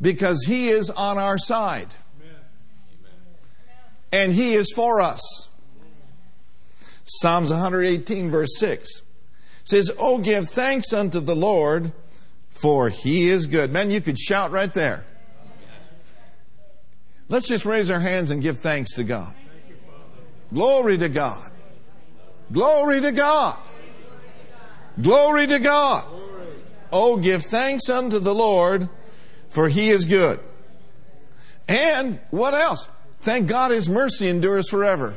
because 0.00 0.44
He 0.46 0.68
is 0.68 0.90
on 0.90 1.18
our 1.18 1.38
side. 1.38 1.88
And 4.12 4.32
He 4.32 4.54
is 4.54 4.72
for 4.74 5.00
us. 5.00 5.48
Psalms 7.04 7.50
118, 7.50 8.30
verse 8.30 8.58
6 8.58 9.02
says, 9.64 9.90
Oh, 9.98 10.18
give 10.18 10.48
thanks 10.48 10.92
unto 10.92 11.20
the 11.20 11.34
Lord 11.34 11.92
for 12.60 12.90
he 12.90 13.30
is 13.30 13.46
good. 13.46 13.72
Man, 13.72 13.90
you 13.90 14.02
could 14.02 14.18
shout 14.18 14.50
right 14.50 14.72
there. 14.74 15.04
Let's 17.28 17.48
just 17.48 17.64
raise 17.64 17.90
our 17.90 18.00
hands 18.00 18.30
and 18.30 18.42
give 18.42 18.58
thanks 18.58 18.94
to 18.96 19.04
God. 19.04 19.34
Glory 20.52 20.98
to 20.98 21.08
God. 21.08 21.50
Glory 22.52 23.00
to 23.00 23.12
God. 23.12 23.58
Glory 25.00 25.46
to 25.46 25.58
God. 25.58 26.04
Oh, 26.92 27.16
give 27.16 27.44
thanks 27.44 27.88
unto 27.88 28.18
the 28.18 28.34
Lord, 28.34 28.88
for 29.50 29.68
he 29.68 29.90
is 29.90 30.06
good. 30.06 30.40
And 31.68 32.18
what 32.30 32.54
else? 32.54 32.88
Thank 33.20 33.48
God 33.48 33.70
his 33.70 33.88
mercy 33.88 34.28
endures 34.28 34.68
forever. 34.68 35.14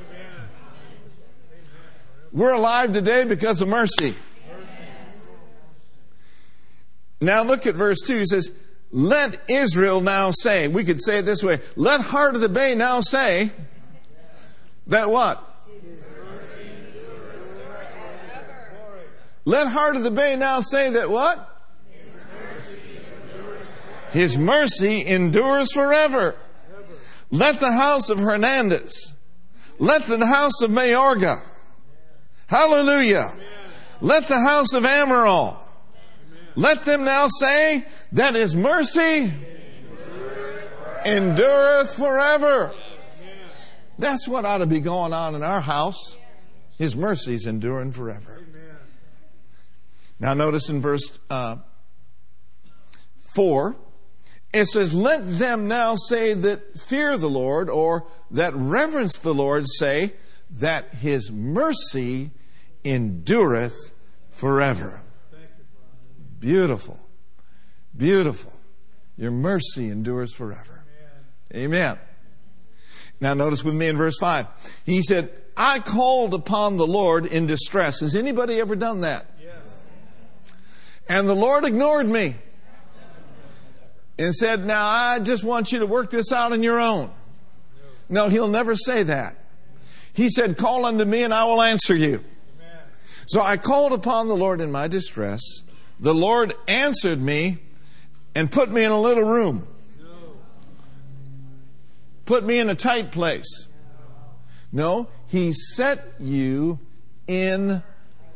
We're 2.32 2.54
alive 2.54 2.94
today 2.94 3.26
because 3.26 3.62
of 3.62 3.70
mercy. 3.70 4.16
Now 7.22 7.44
look 7.44 7.66
at 7.66 7.76
verse 7.76 8.02
2. 8.02 8.20
He 8.20 8.26
says, 8.26 8.52
Let 8.92 9.40
Israel 9.50 10.02
now 10.02 10.32
say, 10.32 10.68
we 10.68 10.84
could 10.84 11.02
say 11.02 11.20
it 11.20 11.22
this 11.22 11.44
way, 11.44 11.60
let 11.76 12.02
Heart 12.02 12.36
of 12.36 12.42
the 12.42 12.50
Bay 12.50 12.76
now 12.76 13.02
say 13.02 13.52
that 14.88 15.10
what? 15.10 15.42
Let 19.46 19.68
Heart 19.68 19.96
of 19.96 20.04
the 20.04 20.12
Bay 20.12 20.36
now 20.36 20.62
say 20.62 20.90
that 20.90 21.10
what? 21.10 21.53
His 24.14 24.38
mercy 24.38 25.06
endures 25.06 25.74
forever. 25.74 26.36
Let 27.32 27.60
the 27.60 27.72
house 27.72 28.10
of 28.10 28.20
Hernandez, 28.20 29.14
let 29.80 30.04
the 30.04 30.24
house 30.26 30.62
of 30.62 30.70
Mayorga, 30.70 31.42
hallelujah. 32.48 33.32
Let 34.02 34.28
the 34.28 34.40
house 34.40 34.74
of 34.74 34.84
Amaral, 34.84 35.58
let 36.56 36.84
them 36.84 37.06
now 37.06 37.28
say 37.28 37.86
that 38.12 38.36
his 38.36 38.56
mercy 38.56 39.34
endureth 41.06 41.96
forever. 41.96 42.72
That's 43.98 44.28
what 44.28 44.46
ought 44.46 44.60
to 44.60 44.66
be 44.66 44.80
going 44.80 45.14
on 45.14 45.34
in 45.34 45.42
our 45.42 45.62
house. 45.62 46.18
His 46.78 46.96
mercies 46.96 47.46
enduring 47.46 47.94
forever. 47.94 48.42
Now, 50.20 50.34
notice 50.34 50.70
in 50.70 50.82
verse 50.82 51.20
uh, 51.30 51.58
4, 53.34 53.76
it 54.54 54.68
says, 54.68 54.94
Let 54.94 55.40
them 55.40 55.68
now 55.68 55.96
say 55.96 56.34
that 56.34 56.80
fear 56.80 57.18
the 57.18 57.30
Lord 57.30 57.70
or 57.70 58.06
that 58.32 58.54
reverence 58.56 59.18
the 59.18 59.34
Lord 59.34 59.66
say 59.68 60.14
that 60.52 60.94
his 60.94 61.32
mercy 61.32 62.32
endureth 62.86 63.94
forever. 64.30 65.02
Beautiful. 66.40 67.00
Beautiful. 67.96 68.54
Your 69.18 69.32
mercy 69.32 69.90
endures 69.90 70.34
forever. 70.34 70.84
Amen. 71.56 71.98
Now 73.20 73.34
notice 73.34 73.64
with 73.64 73.76
me 73.76 73.88
in 73.88 73.96
verse 73.96 74.18
5. 74.20 74.48
He 74.86 75.02
said, 75.02 75.40
I 75.56 75.80
called 75.80 76.34
upon 76.34 76.78
the 76.78 76.88
Lord 76.88 77.26
in 77.26 77.48
distress. 77.48 78.02
Has 78.02 78.16
anybody 78.16 78.60
ever 78.60 78.76
done 78.76 79.02
that? 79.02 79.26
Yes. 79.42 80.56
And 81.08 81.30
the 81.30 81.36
Lord 81.36 81.64
ignored 81.64 82.08
me 82.08 82.36
and 84.18 84.34
said, 84.36 84.66
Now 84.66 84.86
I 84.86 85.20
just 85.20 85.44
want 85.44 85.72
you 85.72 85.80
to 85.80 85.86
work 85.86 86.10
this 86.10 86.32
out 86.32 86.52
on 86.52 86.64
your 86.64 86.80
own. 86.80 87.10
No, 88.10 88.30
he'll 88.30 88.48
never 88.48 88.76
say 88.76 89.04
that. 89.04 89.38
He 90.14 90.30
said, 90.30 90.58
Call 90.58 90.86
unto 90.86 91.06
me 91.06 91.24
and 91.24 91.34
I 91.34 91.46
will 91.46 91.62
answer 91.62 91.96
you. 91.96 92.24
So 93.26 93.42
I 93.42 93.58
called 93.58 93.94
upon 93.94 94.28
the 94.28 94.36
Lord 94.36 94.62
in 94.62 94.72
my 94.72 94.88
distress 94.88 95.42
the 96.04 96.14
Lord 96.14 96.54
answered 96.68 97.22
me 97.22 97.60
and 98.36 98.52
put 98.52 98.70
me 98.70 98.84
in 98.84 98.92
a 98.92 99.00
little 99.00 99.24
room. 99.24 99.66
Put 102.26 102.44
me 102.44 102.60
in 102.60 102.70
a 102.70 102.76
tight 102.76 103.12
place. 103.12 103.68
No, 104.72 105.08
He 105.28 105.54
set 105.54 106.16
you 106.20 106.80
in 107.28 107.84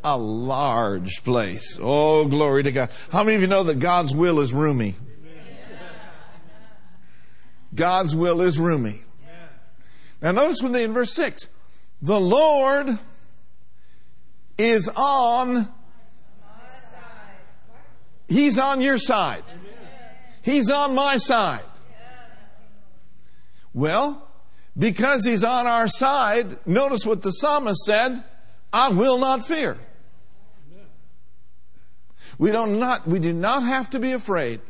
a 0.03 0.17
large 0.17 1.23
place. 1.23 1.77
Oh, 1.81 2.25
glory 2.25 2.63
to 2.63 2.71
God. 2.71 2.89
How 3.11 3.23
many 3.23 3.35
of 3.35 3.41
you 3.41 3.47
know 3.47 3.63
that 3.63 3.79
God's 3.79 4.15
will 4.15 4.39
is 4.39 4.53
roomy? 4.53 4.95
God's 7.77 8.15
will 8.15 8.41
is 8.41 8.59
roomy. 8.59 9.01
Now 10.21 10.31
notice 10.31 10.61
when 10.61 10.71
they 10.71 10.83
in 10.83 10.93
verse 10.93 11.13
6, 11.13 11.47
the 12.01 12.19
Lord 12.19 12.97
is 14.57 14.89
on 14.95 15.69
He's 18.27 18.59
on 18.59 18.81
your 18.81 18.97
side. 18.97 19.43
He's 20.41 20.69
on 20.69 20.93
my 20.95 21.15
side. 21.15 21.63
Well, 23.73 24.29
because 24.77 25.23
He's 25.25 25.45
on 25.45 25.65
our 25.65 25.87
side, 25.87 26.57
notice 26.65 27.05
what 27.05 27.21
the 27.21 27.31
psalmist 27.31 27.85
said 27.85 28.23
I 28.73 28.89
will 28.89 29.17
not 29.17 29.45
fear. 29.45 29.79
We 32.37 32.51
don't 32.51 32.79
not 32.79 33.07
we 33.07 33.19
do 33.19 33.33
not 33.33 33.63
have 33.63 33.89
to 33.91 33.99
be 33.99 34.11
afraid 34.11 34.61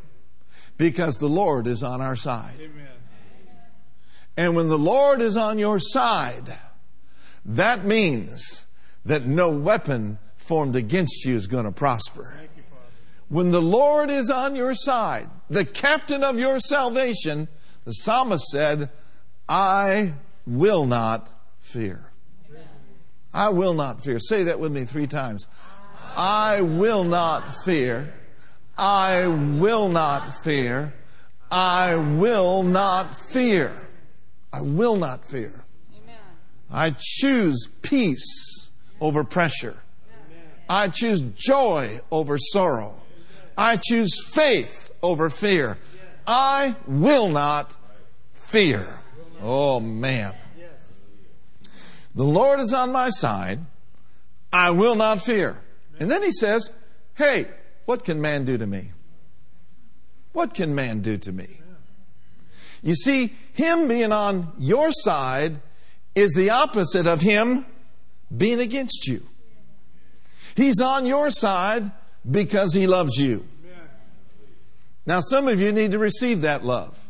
because 0.78 1.18
the 1.18 1.28
Lord 1.28 1.66
is 1.66 1.82
on 1.82 2.00
our 2.00 2.16
side. 2.16 2.54
And 4.38 4.54
when 4.54 4.68
the 4.68 4.78
Lord 4.78 5.20
is 5.20 5.36
on 5.36 5.58
your 5.58 5.80
side, 5.80 6.54
that 7.44 7.84
means 7.84 8.66
that 9.04 9.26
no 9.26 9.50
weapon 9.50 10.20
formed 10.36 10.76
against 10.76 11.24
you 11.24 11.34
is 11.34 11.48
going 11.48 11.64
to 11.64 11.72
prosper. 11.72 12.40
When 13.28 13.50
the 13.50 13.60
Lord 13.60 14.10
is 14.10 14.30
on 14.30 14.54
your 14.54 14.76
side, 14.76 15.28
the 15.50 15.64
captain 15.64 16.22
of 16.22 16.38
your 16.38 16.60
salvation, 16.60 17.48
the 17.84 17.90
psalmist 17.90 18.46
said, 18.46 18.90
I 19.48 20.14
will 20.46 20.86
not 20.86 21.28
fear. 21.58 22.12
I 23.34 23.48
will 23.48 23.74
not 23.74 24.04
fear. 24.04 24.20
Say 24.20 24.44
that 24.44 24.60
with 24.60 24.70
me 24.70 24.84
three 24.84 25.08
times. 25.08 25.48
I 26.14 26.60
will 26.60 27.02
not 27.02 27.50
fear. 27.64 28.14
I 28.78 29.26
will 29.26 29.88
not 29.88 30.32
fear. 30.44 30.94
I 31.50 31.96
will 31.96 32.62
not 32.62 33.16
fear. 33.16 33.87
I 34.52 34.60
will 34.60 34.96
not 34.96 35.24
fear. 35.24 35.64
I 36.70 36.94
choose 36.98 37.68
peace 37.82 38.70
over 39.00 39.24
pressure. 39.24 39.82
I 40.68 40.88
choose 40.88 41.22
joy 41.22 42.00
over 42.10 42.36
sorrow. 42.38 42.94
I 43.56 43.76
choose 43.76 44.22
faith 44.24 44.90
over 45.02 45.30
fear. 45.30 45.78
I 46.26 46.76
will 46.86 47.28
not 47.28 47.74
fear. 48.34 48.98
Oh 49.40 49.80
man. 49.80 50.34
The 52.14 52.24
Lord 52.24 52.60
is 52.60 52.74
on 52.74 52.92
my 52.92 53.10
side. 53.10 53.60
I 54.52 54.70
will 54.70 54.94
not 54.94 55.22
fear. 55.22 55.62
And 56.00 56.10
then 56.10 56.22
he 56.22 56.32
says, 56.32 56.72
Hey, 57.14 57.48
what 57.86 58.04
can 58.04 58.20
man 58.20 58.44
do 58.44 58.58
to 58.58 58.66
me? 58.66 58.92
What 60.32 60.54
can 60.54 60.74
man 60.74 61.00
do 61.00 61.16
to 61.18 61.32
me? 61.32 61.57
You 62.82 62.94
see, 62.94 63.32
him 63.52 63.88
being 63.88 64.12
on 64.12 64.52
your 64.58 64.90
side 64.92 65.60
is 66.14 66.32
the 66.32 66.50
opposite 66.50 67.06
of 67.06 67.20
him 67.20 67.66
being 68.34 68.60
against 68.60 69.06
you. 69.06 69.22
He's 70.56 70.80
on 70.80 71.06
your 71.06 71.30
side 71.30 71.90
because 72.28 72.74
he 72.74 72.86
loves 72.86 73.16
you. 73.16 73.46
Now, 75.06 75.20
some 75.20 75.48
of 75.48 75.60
you 75.60 75.72
need 75.72 75.92
to 75.92 75.98
receive 75.98 76.42
that 76.42 76.64
love 76.64 77.08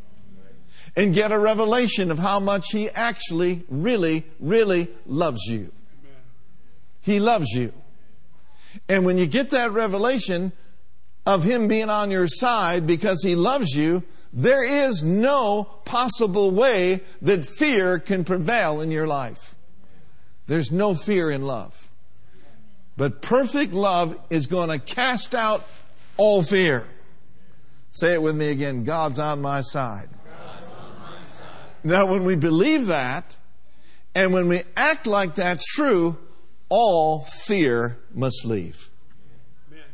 and 0.96 1.14
get 1.14 1.32
a 1.32 1.38
revelation 1.38 2.10
of 2.10 2.18
how 2.18 2.38
much 2.38 2.70
he 2.70 2.88
actually, 2.90 3.64
really, 3.68 4.24
really 4.38 4.88
loves 5.06 5.46
you. 5.46 5.72
He 7.00 7.20
loves 7.20 7.48
you. 7.50 7.72
And 8.88 9.04
when 9.04 9.18
you 9.18 9.26
get 9.26 9.50
that 9.50 9.72
revelation 9.72 10.52
of 11.26 11.42
him 11.44 11.68
being 11.68 11.90
on 11.90 12.10
your 12.10 12.28
side 12.28 12.86
because 12.86 13.22
he 13.22 13.34
loves 13.34 13.74
you, 13.74 14.02
there 14.32 14.64
is 14.64 15.02
no 15.02 15.64
possible 15.84 16.50
way 16.50 17.00
that 17.22 17.44
fear 17.44 17.98
can 17.98 18.24
prevail 18.24 18.80
in 18.80 18.90
your 18.90 19.06
life. 19.06 19.56
There's 20.46 20.70
no 20.70 20.94
fear 20.94 21.30
in 21.30 21.42
love. 21.42 21.88
But 22.96 23.22
perfect 23.22 23.72
love 23.72 24.18
is 24.28 24.46
going 24.46 24.70
to 24.70 24.78
cast 24.78 25.34
out 25.34 25.66
all 26.16 26.42
fear. 26.42 26.86
Say 27.90 28.14
it 28.14 28.22
with 28.22 28.36
me 28.36 28.48
again 28.48 28.84
God's 28.84 29.18
on 29.18 29.40
my 29.40 29.60
side. 29.60 30.08
Now, 31.84 32.06
when 32.06 32.24
we 32.24 32.34
believe 32.34 32.86
that, 32.86 33.36
and 34.14 34.32
when 34.32 34.48
we 34.48 34.62
act 34.76 35.06
like 35.06 35.36
that's 35.36 35.64
true, 35.64 36.18
all 36.68 37.20
fear 37.20 37.98
must 38.12 38.44
leave. 38.44 38.90
Amen. 39.70 39.84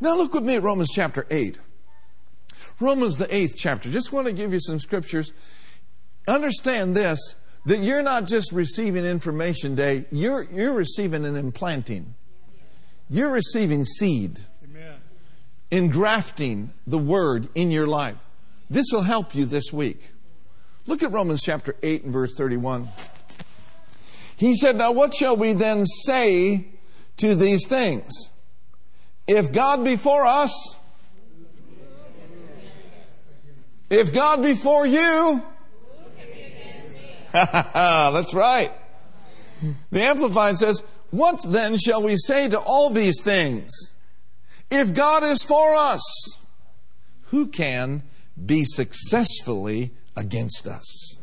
Now, 0.00 0.16
look 0.16 0.32
with 0.32 0.44
me 0.44 0.56
at 0.56 0.62
Romans 0.62 0.90
chapter 0.94 1.26
8. 1.28 1.58
Romans, 2.82 3.16
the 3.16 3.34
eighth 3.34 3.54
chapter. 3.56 3.90
Just 3.90 4.12
want 4.12 4.26
to 4.26 4.32
give 4.32 4.52
you 4.52 4.60
some 4.60 4.78
scriptures. 4.78 5.32
Understand 6.26 6.94
this 6.94 7.36
that 7.64 7.78
you're 7.78 8.02
not 8.02 8.26
just 8.26 8.50
receiving 8.52 9.04
information 9.04 9.74
day, 9.74 10.04
you're, 10.10 10.42
you're 10.44 10.74
receiving 10.74 11.24
an 11.24 11.36
implanting. 11.36 12.14
You're 13.08 13.30
receiving 13.30 13.84
seed, 13.84 14.40
Amen. 14.64 14.96
engrafting 15.70 16.72
the 16.86 16.98
word 16.98 17.48
in 17.54 17.70
your 17.70 17.86
life. 17.86 18.16
This 18.68 18.86
will 18.90 19.02
help 19.02 19.34
you 19.34 19.44
this 19.44 19.72
week. 19.72 20.10
Look 20.86 21.02
at 21.02 21.12
Romans 21.12 21.42
chapter 21.42 21.76
8 21.82 22.04
and 22.04 22.12
verse 22.12 22.34
31. 22.36 22.88
He 24.36 24.56
said, 24.56 24.76
Now 24.76 24.90
what 24.90 25.14
shall 25.14 25.36
we 25.36 25.52
then 25.52 25.86
say 25.86 26.66
to 27.18 27.36
these 27.36 27.68
things? 27.68 28.30
If 29.28 29.52
God 29.52 29.84
be 29.84 29.96
for 29.96 30.26
us, 30.26 30.76
if 33.92 34.12
God 34.12 34.42
be 34.42 34.54
for 34.54 34.86
you, 34.86 35.42
that's 37.32 38.34
right. 38.34 38.72
The 39.90 40.02
Amplified 40.02 40.56
says, 40.56 40.82
What 41.10 41.42
then 41.46 41.76
shall 41.76 42.02
we 42.02 42.16
say 42.16 42.48
to 42.48 42.58
all 42.58 42.88
these 42.88 43.22
things? 43.22 43.70
If 44.70 44.94
God 44.94 45.22
is 45.22 45.42
for 45.42 45.74
us, 45.74 46.02
who 47.26 47.48
can 47.48 48.02
be 48.44 48.64
successfully 48.64 49.92
against 50.16 50.66
us? 50.66 51.18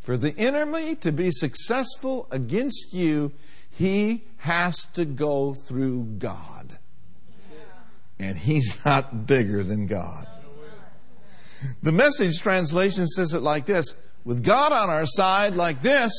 For 0.00 0.16
the 0.16 0.36
enemy 0.36 0.96
to 0.96 1.12
be 1.12 1.30
successful 1.30 2.26
against 2.32 2.92
you, 2.92 3.32
he 3.70 4.24
has 4.38 4.86
to 4.94 5.04
go 5.04 5.54
through 5.54 6.04
God. 6.18 6.75
And 8.18 8.36
he's 8.36 8.78
not 8.84 9.26
bigger 9.26 9.62
than 9.62 9.86
God. 9.86 10.26
The 11.82 11.92
message 11.92 12.40
translation 12.40 13.06
says 13.06 13.32
it 13.32 13.42
like 13.42 13.66
this 13.66 13.96
With 14.24 14.44
God 14.44 14.72
on 14.72 14.90
our 14.90 15.06
side, 15.06 15.54
like 15.54 15.82
this, 15.82 16.12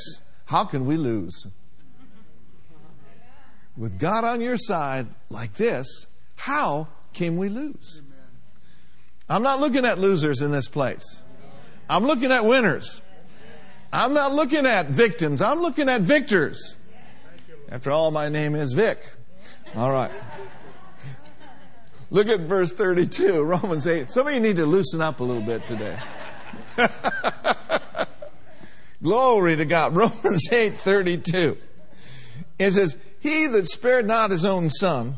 how 0.46 0.66
can 0.66 0.86
we 0.86 0.98
lose? 0.98 1.48
With 3.76 4.00
God 4.00 4.24
on 4.24 4.42
your 4.42 4.58
side, 4.58 5.08
like 5.30 5.54
this, 5.54 6.08
how 6.36 6.88
can 7.14 7.38
we 7.38 7.50
lose? 7.50 8.02
I'm 9.30 9.44
not 9.44 9.60
looking 9.60 9.86
at 9.86 10.00
losers 10.00 10.42
in 10.42 10.52
this 10.52 10.68
place. 10.68 11.22
I'm 11.90 12.06
looking 12.06 12.32
at 12.32 12.44
winners. 12.44 13.02
I'm 13.92 14.14
not 14.14 14.34
looking 14.34 14.66
at 14.66 14.88
victims. 14.88 15.42
I'm 15.42 15.62
looking 15.62 15.90
at 15.90 16.02
victors. 16.02 16.76
After 17.70 17.92
all, 17.92 18.12
my 18.12 18.30
name 18.30 18.56
is 18.56 18.74
Vic. 18.74 19.04
All 19.76 19.92
right. 19.92 20.12
Look 22.10 22.28
at 22.28 22.42
verse 22.42 22.72
32, 22.72 23.44
Romans 23.44 23.86
8. 23.88 24.10
Some 24.10 24.28
of 24.28 24.34
you 24.34 24.40
need 24.40 24.56
to 24.58 24.66
loosen 24.66 25.02
up 25.02 25.20
a 25.20 25.24
little 25.24 25.44
bit 25.44 25.66
today. 25.68 26.00
Glory 29.04 29.56
to 29.56 29.66
God. 29.66 29.96
Romans 29.96 30.52
8 30.52 30.78
32. 30.78 31.58
It 32.60 32.72
says, 32.72 32.98
He 33.20 33.48
that 33.48 33.68
spared 33.68 34.08
not 34.08 34.32
his 34.32 34.46
own 34.46 34.70
son, 34.70 35.16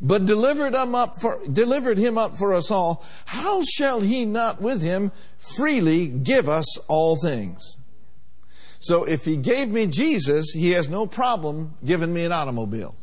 but 0.00 0.24
delivered 0.24 0.74
him 0.74 0.94
up 0.94 1.20
for 1.20 1.40
delivered 1.46 1.98
him 1.98 2.16
up 2.16 2.36
for 2.36 2.54
us 2.54 2.70
all, 2.70 3.04
how 3.26 3.62
shall 3.62 4.00
he 4.00 4.24
not 4.24 4.60
with 4.60 4.82
him 4.82 5.12
freely 5.38 6.08
give 6.08 6.48
us 6.48 6.78
all 6.88 7.16
things? 7.16 7.76
So 8.80 9.04
if 9.04 9.24
he 9.24 9.36
gave 9.36 9.68
me 9.68 9.86
Jesus, 9.86 10.50
he 10.52 10.72
has 10.72 10.88
no 10.88 11.06
problem 11.06 11.74
giving 11.84 12.12
me 12.12 12.24
an 12.24 12.32
automobile. 12.32 12.96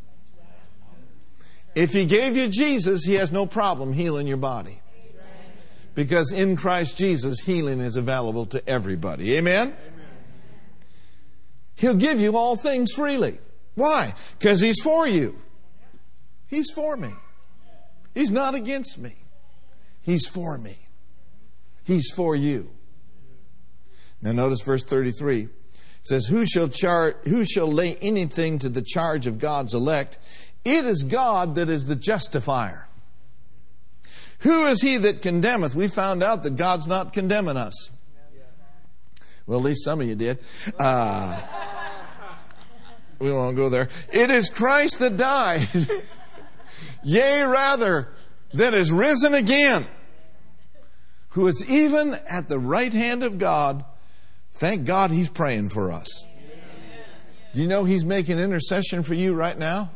If 1.75 1.93
he 1.93 2.05
gave 2.05 2.35
you 2.35 2.47
Jesus, 2.47 3.03
he 3.03 3.15
has 3.15 3.31
no 3.31 3.45
problem 3.45 3.93
healing 3.93 4.27
your 4.27 4.37
body. 4.37 4.81
Because 5.95 6.31
in 6.31 6.55
Christ 6.55 6.97
Jesus, 6.97 7.41
healing 7.41 7.79
is 7.79 7.95
available 7.95 8.45
to 8.47 8.67
everybody. 8.67 9.35
Amen? 9.35 9.75
He'll 11.75 11.95
give 11.95 12.19
you 12.19 12.37
all 12.37 12.55
things 12.55 12.91
freely. 12.91 13.39
Why? 13.75 14.13
Because 14.37 14.59
he's 14.59 14.81
for 14.81 15.07
you. 15.07 15.37
He's 16.47 16.71
for 16.71 16.97
me. 16.97 17.11
He's 18.13 18.31
not 18.31 18.55
against 18.55 18.99
me. 18.99 19.13
He's 20.01 20.27
for 20.27 20.57
me. 20.57 20.77
He's 21.83 22.11
for 22.11 22.35
you. 22.35 22.71
Now 24.21 24.31
notice 24.31 24.61
verse 24.61 24.83
33. 24.83 25.41
It 25.41 25.49
says, 26.03 26.25
who 26.25 26.45
shall, 26.45 26.67
char- 26.67 27.17
who 27.25 27.45
shall 27.45 27.67
lay 27.71 27.95
anything 28.01 28.59
to 28.59 28.69
the 28.69 28.81
charge 28.81 29.27
of 29.27 29.39
God's 29.39 29.73
elect? 29.73 30.17
It 30.65 30.85
is 30.85 31.03
God 31.03 31.55
that 31.55 31.69
is 31.69 31.85
the 31.85 31.95
justifier. 31.95 32.87
Who 34.39 34.65
is 34.67 34.81
he 34.81 34.97
that 34.97 35.21
condemneth? 35.21 35.75
We 35.75 35.87
found 35.87 36.23
out 36.23 36.43
that 36.43 36.55
God's 36.55 36.87
not 36.87 37.13
condemning 37.13 37.57
us. 37.57 37.91
Well, 39.45 39.59
at 39.59 39.65
least 39.65 39.83
some 39.83 39.99
of 39.99 40.07
you 40.07 40.15
did. 40.15 40.39
Uh, 40.79 41.39
we 43.19 43.31
won't 43.31 43.55
go 43.55 43.69
there. 43.69 43.89
It 44.11 44.29
is 44.29 44.49
Christ 44.49 44.99
that 44.99 45.17
died. 45.17 45.67
Yea, 47.03 47.43
rather, 47.43 48.09
that 48.53 48.73
is 48.73 48.91
risen 48.91 49.33
again, 49.33 49.87
who 51.29 51.47
is 51.47 51.67
even 51.69 52.13
at 52.29 52.47
the 52.47 52.59
right 52.59 52.93
hand 52.93 53.23
of 53.23 53.37
God. 53.37 53.83
Thank 54.51 54.85
God 54.85 55.11
he's 55.11 55.29
praying 55.29 55.69
for 55.69 55.91
us. 55.91 56.27
Do 57.53 57.61
you 57.61 57.67
know 57.67 57.83
He's 57.83 58.05
making 58.05 58.37
intercession 58.37 59.03
for 59.03 59.15
you 59.15 59.33
right 59.33 59.57
now? 59.57 59.89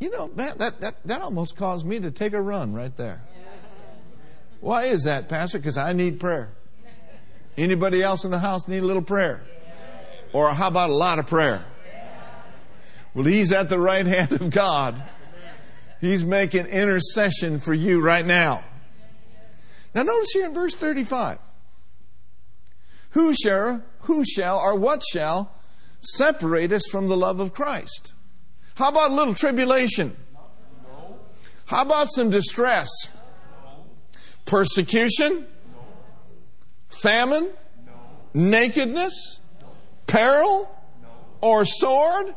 You 0.00 0.10
know, 0.10 0.28
man, 0.28 0.56
that, 0.58 0.80
that, 0.80 0.96
that 1.04 1.20
almost 1.20 1.56
caused 1.56 1.86
me 1.86 2.00
to 2.00 2.10
take 2.10 2.32
a 2.32 2.40
run 2.40 2.72
right 2.72 2.96
there. 2.96 3.22
Why 4.60 4.84
is 4.84 5.04
that, 5.04 5.28
Pastor? 5.28 5.58
Because 5.58 5.76
I 5.76 5.92
need 5.92 6.18
prayer. 6.18 6.52
Anybody 7.56 8.02
else 8.02 8.24
in 8.24 8.30
the 8.30 8.38
house 8.38 8.66
need 8.66 8.78
a 8.78 8.86
little 8.86 9.02
prayer? 9.02 9.46
Or 10.32 10.50
how 10.50 10.68
about 10.68 10.88
a 10.88 10.94
lot 10.94 11.18
of 11.18 11.26
prayer? 11.26 11.64
Well, 13.14 13.24
He's 13.24 13.52
at 13.52 13.68
the 13.68 13.78
right 13.78 14.06
hand 14.06 14.32
of 14.32 14.50
God. 14.50 15.02
He's 16.00 16.24
making 16.24 16.66
intercession 16.66 17.60
for 17.60 17.74
you 17.74 18.00
right 18.00 18.24
now. 18.24 18.64
Now 19.94 20.02
notice 20.02 20.30
here 20.32 20.46
in 20.46 20.54
verse 20.54 20.74
35. 20.74 21.38
Who 23.10 23.34
shall, 23.34 23.82
who 24.02 24.24
shall, 24.24 24.58
or 24.58 24.76
what 24.76 25.02
shall 25.12 25.52
separate 26.00 26.72
us 26.72 26.86
from 26.90 27.08
the 27.08 27.16
love 27.16 27.40
of 27.40 27.52
Christ? 27.52 28.14
How 28.80 28.88
about 28.88 29.10
a 29.10 29.14
little 29.14 29.34
tribulation? 29.34 30.16
How 31.66 31.82
about 31.82 32.08
some 32.10 32.30
distress? 32.30 32.88
Persecution? 34.46 35.46
Famine? 36.88 37.50
Nakedness? 38.32 39.38
Peril? 40.06 40.74
Or 41.42 41.66
sword? 41.66 42.34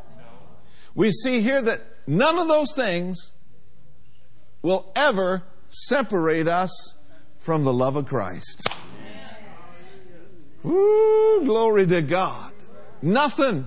We 0.94 1.12
see 1.12 1.40
here 1.40 1.62
that 1.62 1.80
none 2.06 2.36
of 2.36 2.46
those 2.46 2.74
things 2.76 3.32
will 4.60 4.92
ever 4.94 5.44
separate 5.70 6.46
us 6.46 6.94
from 7.38 7.64
the 7.64 7.72
love 7.72 7.96
of 7.96 8.04
Christ. 8.04 8.68
Woo, 10.62 11.42
glory 11.46 11.86
to 11.86 12.02
God. 12.02 12.52
Nothing, 13.00 13.66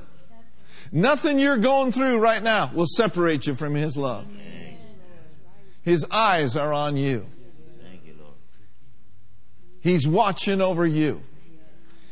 nothing 0.92 1.40
you're 1.40 1.58
going 1.58 1.92
through 1.92 2.20
right 2.20 2.42
now 2.42 2.72
will 2.74 2.88
separate 2.88 3.48
you 3.48 3.56
from 3.56 3.76
His 3.76 3.96
love. 3.96 4.26
His 5.84 6.06
eyes 6.12 6.58
are 6.58 6.74
on 6.74 6.98
you. 6.98 7.26
He's 9.80 10.06
watching 10.06 10.60
over 10.60 10.86
you. 10.86 11.22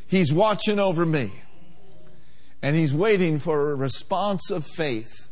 He's 0.07 0.31
watching 0.31 0.79
over 0.79 1.05
me. 1.05 1.31
And 2.61 2.75
He's 2.75 2.93
waiting 2.93 3.37
for 3.37 3.71
a 3.71 3.75
response 3.75 4.49
of 4.49 4.65
faith 4.65 5.29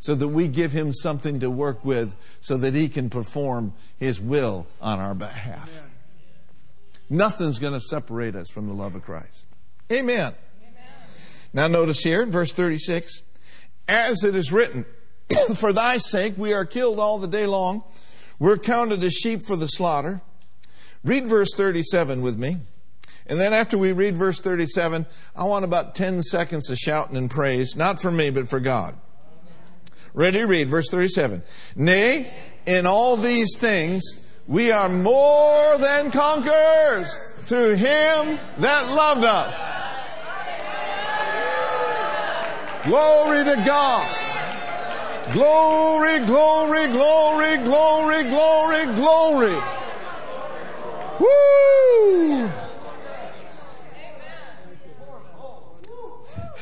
so 0.00 0.14
that 0.14 0.28
we 0.28 0.48
give 0.48 0.72
Him 0.72 0.92
something 0.92 1.40
to 1.40 1.50
work 1.50 1.84
with 1.84 2.14
so 2.40 2.56
that 2.56 2.74
He 2.74 2.88
can 2.88 3.08
perform 3.08 3.72
His 3.98 4.20
will 4.20 4.66
on 4.80 4.98
our 4.98 5.14
behalf. 5.14 5.86
Nothing's 7.08 7.60
going 7.60 7.74
to 7.74 7.80
separate 7.80 8.34
us 8.34 8.48
from 8.50 8.66
the 8.66 8.74
love 8.74 8.96
of 8.96 9.04
Christ. 9.04 9.46
Amen. 9.92 10.34
Now, 11.56 11.68
notice 11.68 12.00
here 12.00 12.22
in 12.22 12.30
verse 12.30 12.52
36 12.52 13.22
As 13.88 14.22
it 14.24 14.36
is 14.36 14.52
written, 14.52 14.84
For 15.56 15.72
thy 15.72 15.96
sake 15.96 16.34
we 16.36 16.52
are 16.52 16.66
killed 16.66 17.00
all 17.00 17.16
the 17.16 17.26
day 17.26 17.46
long, 17.46 17.82
we're 18.38 18.58
counted 18.58 19.02
as 19.02 19.14
sheep 19.14 19.40
for 19.40 19.56
the 19.56 19.66
slaughter. 19.66 20.20
Read 21.02 21.26
verse 21.26 21.54
37 21.56 22.20
with 22.20 22.36
me. 22.38 22.58
And 23.26 23.40
then 23.40 23.54
after 23.54 23.78
we 23.78 23.92
read 23.92 24.18
verse 24.18 24.38
37, 24.38 25.06
I 25.34 25.44
want 25.44 25.64
about 25.64 25.94
10 25.94 26.22
seconds 26.24 26.68
of 26.68 26.76
shouting 26.76 27.16
and 27.16 27.30
praise, 27.30 27.74
not 27.74 28.02
for 28.02 28.10
me, 28.10 28.28
but 28.28 28.50
for 28.50 28.60
God. 28.60 28.98
Ready 30.12 30.40
to 30.40 30.44
read 30.44 30.68
verse 30.68 30.90
37. 30.90 31.42
Nay, 31.74 32.34
in 32.66 32.84
all 32.84 33.16
these 33.16 33.56
things, 33.56 34.04
we 34.46 34.72
are 34.72 34.90
more 34.90 35.78
than 35.78 36.10
conquerors 36.10 37.16
through 37.40 37.76
him 37.76 38.38
that 38.58 38.88
loved 38.90 39.24
us. 39.24 39.85
Glory 42.86 43.44
to 43.44 43.56
God. 43.66 44.26
Glory, 45.32 46.20
glory, 46.20 46.86
glory, 46.86 47.56
glory, 47.58 48.22
glory, 48.22 48.86
glory. 48.94 49.60
Woo! 51.18 52.48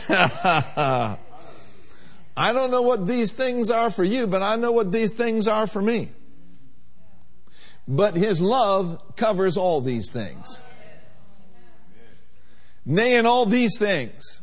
I 2.37 2.53
don't 2.53 2.71
know 2.71 2.83
what 2.83 3.07
these 3.07 3.33
things 3.33 3.71
are 3.71 3.91
for 3.91 4.05
you, 4.05 4.27
but 4.27 4.43
I 4.43 4.57
know 4.57 4.73
what 4.73 4.91
these 4.93 5.13
things 5.13 5.47
are 5.47 5.67
for 5.67 5.83
me. 5.83 6.11
But 7.87 8.17
his 8.17 8.41
love 8.41 9.17
covers 9.17 9.59
all 9.59 9.83
these 9.83 10.11
things. 10.11 10.63
Nay, 12.87 13.17
in 13.17 13.27
all 13.27 13.45
these 13.45 13.79
things, 13.79 14.41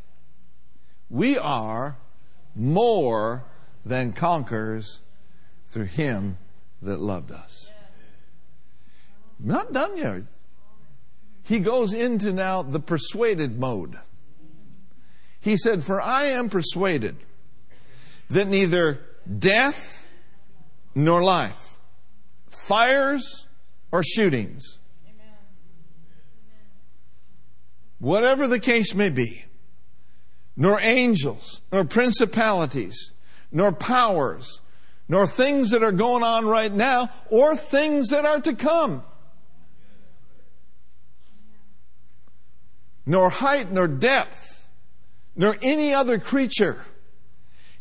we 1.12 1.38
are 1.38 1.98
more 2.56 3.44
than 3.86 4.14
conquerors 4.14 5.02
through 5.68 5.86
him 5.86 6.38
that 6.82 7.00
loved 7.00 7.32
us. 7.32 7.70
Not 9.38 9.74
done 9.74 9.98
yet. 9.98 10.22
He 11.44 11.60
goes 11.60 11.92
into 11.92 12.32
now 12.32 12.62
the 12.62 12.80
persuaded 12.80 13.60
mode. 13.60 14.00
He 15.42 15.58
said, 15.58 15.84
For 15.84 16.00
I 16.00 16.26
am 16.26 16.50
persuaded 16.50 17.18
that 18.30 18.48
neither 18.48 19.02
death 19.40 20.08
nor 20.96 21.24
life, 21.24 21.80
fires 22.48 23.48
or 23.92 24.04
shootings, 24.04 24.80
whatever 28.00 28.48
the 28.48 28.60
case 28.60 28.94
may 28.94 29.10
be, 29.10 29.46
nor 30.62 30.80
angels, 30.80 31.60
nor 31.72 31.84
principalities, 31.84 33.14
nor 33.52 33.72
powers, 33.72 34.62
nor 35.10 35.26
things 35.26 35.72
that 35.72 35.82
are 35.82 35.92
going 35.92 36.22
on 36.22 36.46
right 36.46 36.72
now, 36.72 37.10
or 37.32 37.56
things 37.56 38.10
that 38.10 38.26
are 38.26 38.40
to 38.40 38.54
come. 38.54 39.04
Nor 43.08 43.32
height, 43.32 43.72
nor 43.72 43.88
depth, 43.88 44.70
nor 45.36 45.58
any 45.64 45.96
other 45.96 46.20
creature 46.20 46.86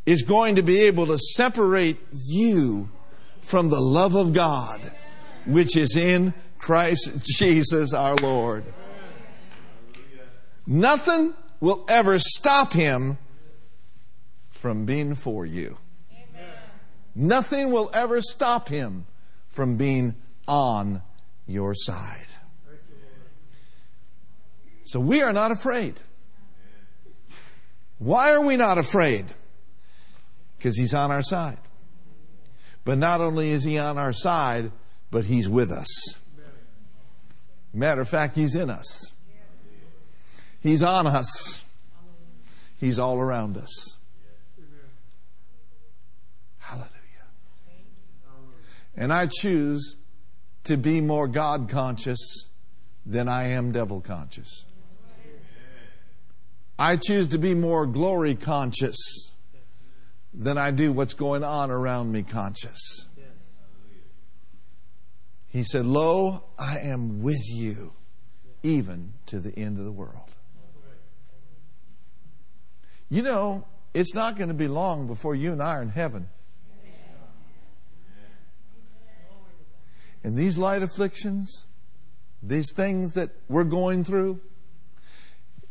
is 0.07 0.23
going 0.23 0.57
to 0.57 0.63
be 0.63 0.81
able 0.81 1.05
to 1.05 1.19
separate 1.19 1.99
you 2.11 2.89
from 3.43 3.69
the 3.69 3.79
love 3.79 4.15
of 4.15 4.33
God, 4.33 4.91
which 5.45 5.77
is 5.77 5.99
in 5.99 6.33
Christ 6.57 7.11
Jesus 7.25 7.93
our 7.93 8.17
Lord. 8.23 8.65
Nothing 10.67 11.35
will 11.61 11.85
ever 11.89 12.19
stop 12.19 12.73
him 12.73 13.19
from 14.51 14.85
being 14.85 15.15
for 15.15 15.47
you. 15.47 15.77
Amen. 16.13 16.51
Nothing 17.15 17.71
will 17.71 17.91
ever 17.93 18.21
stop 18.21 18.69
him 18.69 19.07
from 19.49 19.77
being 19.77 20.15
on 20.47 21.03
your 21.47 21.75
side. 21.75 22.27
So 24.85 24.99
we 24.99 25.23
are 25.23 25.33
not 25.33 25.53
afraid. 25.53 25.95
Why 27.99 28.33
are 28.33 28.45
we 28.45 28.57
not 28.57 28.77
afraid? 28.77 29.27
Because 30.57 30.77
he's 30.77 30.95
on 30.95 31.13
our 31.13 31.23
side. 31.23 31.59
But 32.85 32.99
not 32.99 33.21
only 33.21 33.51
is 33.51 33.63
he 33.63 33.79
on 33.79 33.99
our 33.99 34.13
side, 34.13 34.73
but 35.11 35.27
he's 35.27 35.49
with 35.49 35.71
us. 35.71 36.19
Matter 37.73 38.01
of 38.01 38.09
fact, 38.09 38.37
he's 38.37 38.55
in 38.55 38.69
us. 38.69 39.13
He's 40.61 40.83
on 40.83 41.07
us. 41.07 41.65
He's 42.79 42.99
all 42.99 43.19
around 43.19 43.57
us. 43.57 43.99
Hallelujah. 46.59 46.91
And 48.97 49.13
I 49.13 49.27
choose 49.27 49.97
to 50.65 50.77
be 50.77 51.01
more 51.01 51.27
God 51.27 51.69
conscious 51.69 52.47
than 53.05 53.29
I 53.29 53.49
am 53.49 53.73
devil 53.73 54.01
conscious. 54.01 54.65
I 56.79 56.97
choose 56.97 57.29
to 57.29 57.39
be 57.39 57.55
more 57.55 57.87
glory 57.87 58.35
conscious 58.35 58.97
than 60.33 60.57
I 60.57 60.71
do 60.71 60.93
what's 60.93 61.15
going 61.15 61.45
on 61.45 61.71
around 61.71 62.13
me 62.13 62.23
conscious. 62.23 63.07
He 65.49 65.65
said, 65.65 65.85
Lo, 65.85 66.45
I 66.59 66.79
am 66.79 67.23
with 67.23 67.43
you 67.49 67.93
even 68.63 69.15
to 69.27 69.41
the 69.41 69.59
end 69.59 69.79
of 69.79 69.85
the 69.85 69.93
world. 69.93 70.30
You 73.11 73.23
know, 73.23 73.67
it's 73.93 74.15
not 74.15 74.37
going 74.37 74.49
to 74.49 74.55
be 74.55 74.69
long 74.69 75.09
before 75.09 75.35
you 75.35 75.53
and 75.53 75.61
I 75.61 75.75
are 75.75 75.83
in 75.83 75.89
heaven. 75.89 76.29
And 80.23 80.37
these 80.37 80.57
light 80.57 80.83
afflictions, 80.83 81.65
these 82.43 82.73
things 82.73 83.15
that 83.15 83.31
we're 83.49 83.65
going 83.65 84.05
through, 84.05 84.41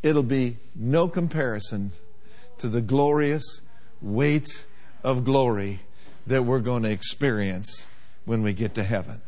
it'll 0.04 0.24
be 0.24 0.58
no 0.76 1.08
comparison 1.08 1.92
to 2.58 2.68
the 2.68 2.82
glorious 2.82 3.62
weight 4.02 4.66
of 5.04 5.24
glory 5.24 5.80
that 6.28 6.44
we're 6.44 6.60
going 6.60 6.84
to 6.84 6.92
experience 6.92 7.88
when 8.26 8.44
we 8.44 8.54
get 8.54 8.74
to 8.76 8.84
heaven. 8.84 9.22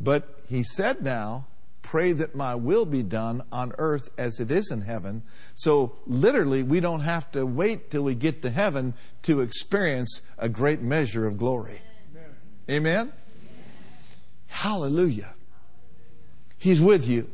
But 0.00 0.42
he 0.48 0.62
said 0.62 1.02
now 1.02 1.46
pray 1.82 2.12
that 2.12 2.34
my 2.34 2.54
will 2.54 2.86
be 2.86 3.02
done 3.02 3.42
on 3.52 3.72
earth 3.78 4.08
as 4.16 4.40
it 4.40 4.50
is 4.50 4.70
in 4.70 4.82
heaven. 4.82 5.22
So, 5.54 5.96
literally, 6.06 6.62
we 6.62 6.80
don't 6.80 7.00
have 7.00 7.30
to 7.32 7.44
wait 7.44 7.90
till 7.90 8.04
we 8.04 8.14
get 8.14 8.42
to 8.42 8.50
heaven 8.50 8.94
to 9.22 9.40
experience 9.40 10.22
a 10.38 10.48
great 10.48 10.80
measure 10.80 11.26
of 11.26 11.36
glory. 11.36 11.82
Amen? 12.70 13.12
Hallelujah. 14.46 15.34
He's 16.56 16.80
with 16.80 17.08
you, 17.08 17.28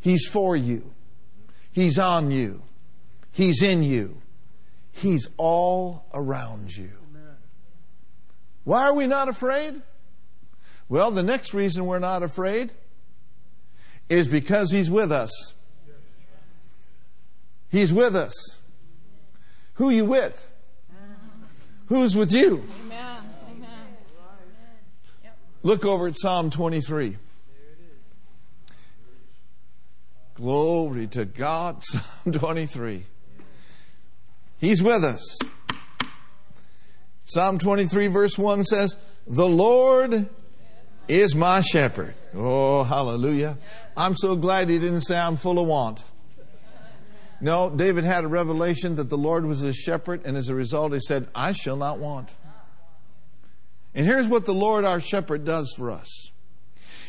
He's 0.00 0.26
for 0.26 0.56
you, 0.56 0.92
He's 1.70 1.98
on 1.98 2.30
you, 2.30 2.62
He's 3.30 3.62
in 3.62 3.82
you, 3.82 4.20
He's 4.90 5.28
all 5.36 6.06
around 6.12 6.76
you. 6.76 6.90
Why 8.64 8.84
are 8.84 8.94
we 8.94 9.06
not 9.06 9.28
afraid? 9.28 9.82
Well, 10.88 11.10
the 11.10 11.22
next 11.22 11.54
reason 11.54 11.86
we're 11.86 11.98
not 11.98 12.22
afraid 12.22 12.72
is 14.08 14.28
because 14.28 14.70
He's 14.70 14.90
with 14.90 15.10
us. 15.12 15.54
He's 17.70 17.92
with 17.92 18.14
us. 18.14 18.60
Who 19.74 19.90
you 19.90 20.04
with? 20.04 20.48
Who's 21.86 22.16
with 22.16 22.32
you? 22.32 22.64
Amen. 22.84 23.18
Amen. 23.50 23.86
Look 25.62 25.84
over 25.84 26.06
at 26.06 26.16
Psalm 26.16 26.50
23. 26.50 27.16
Glory 30.34 31.06
to 31.08 31.24
God. 31.24 31.82
Psalm 31.82 32.32
23. 32.32 33.04
He's 34.58 34.82
with 34.82 35.04
us. 35.04 35.38
Psalm 37.24 37.58
23, 37.58 38.06
verse 38.08 38.38
1 38.38 38.64
says, 38.64 38.96
The 39.26 39.46
Lord 39.46 40.28
is 41.08 41.34
my 41.34 41.60
shepherd. 41.60 42.14
Oh, 42.34 42.82
hallelujah. 42.82 43.58
I'm 43.96 44.16
so 44.16 44.36
glad 44.36 44.68
he 44.68 44.78
didn't 44.78 45.02
say 45.02 45.18
I'm 45.18 45.36
full 45.36 45.58
of 45.58 45.66
want. 45.66 46.02
No, 47.40 47.68
David 47.68 48.04
had 48.04 48.24
a 48.24 48.28
revelation 48.28 48.96
that 48.96 49.10
the 49.10 49.18
Lord 49.18 49.44
was 49.44 49.60
his 49.60 49.76
shepherd, 49.76 50.22
and 50.24 50.36
as 50.36 50.48
a 50.48 50.54
result, 50.54 50.94
he 50.94 51.00
said, 51.00 51.28
I 51.34 51.52
shall 51.52 51.76
not 51.76 51.98
want. 51.98 52.30
And 53.94 54.06
here's 54.06 54.26
what 54.26 54.46
the 54.46 54.54
Lord 54.54 54.84
our 54.84 55.00
shepherd 55.00 55.44
does 55.44 55.72
for 55.76 55.90
us 55.90 56.30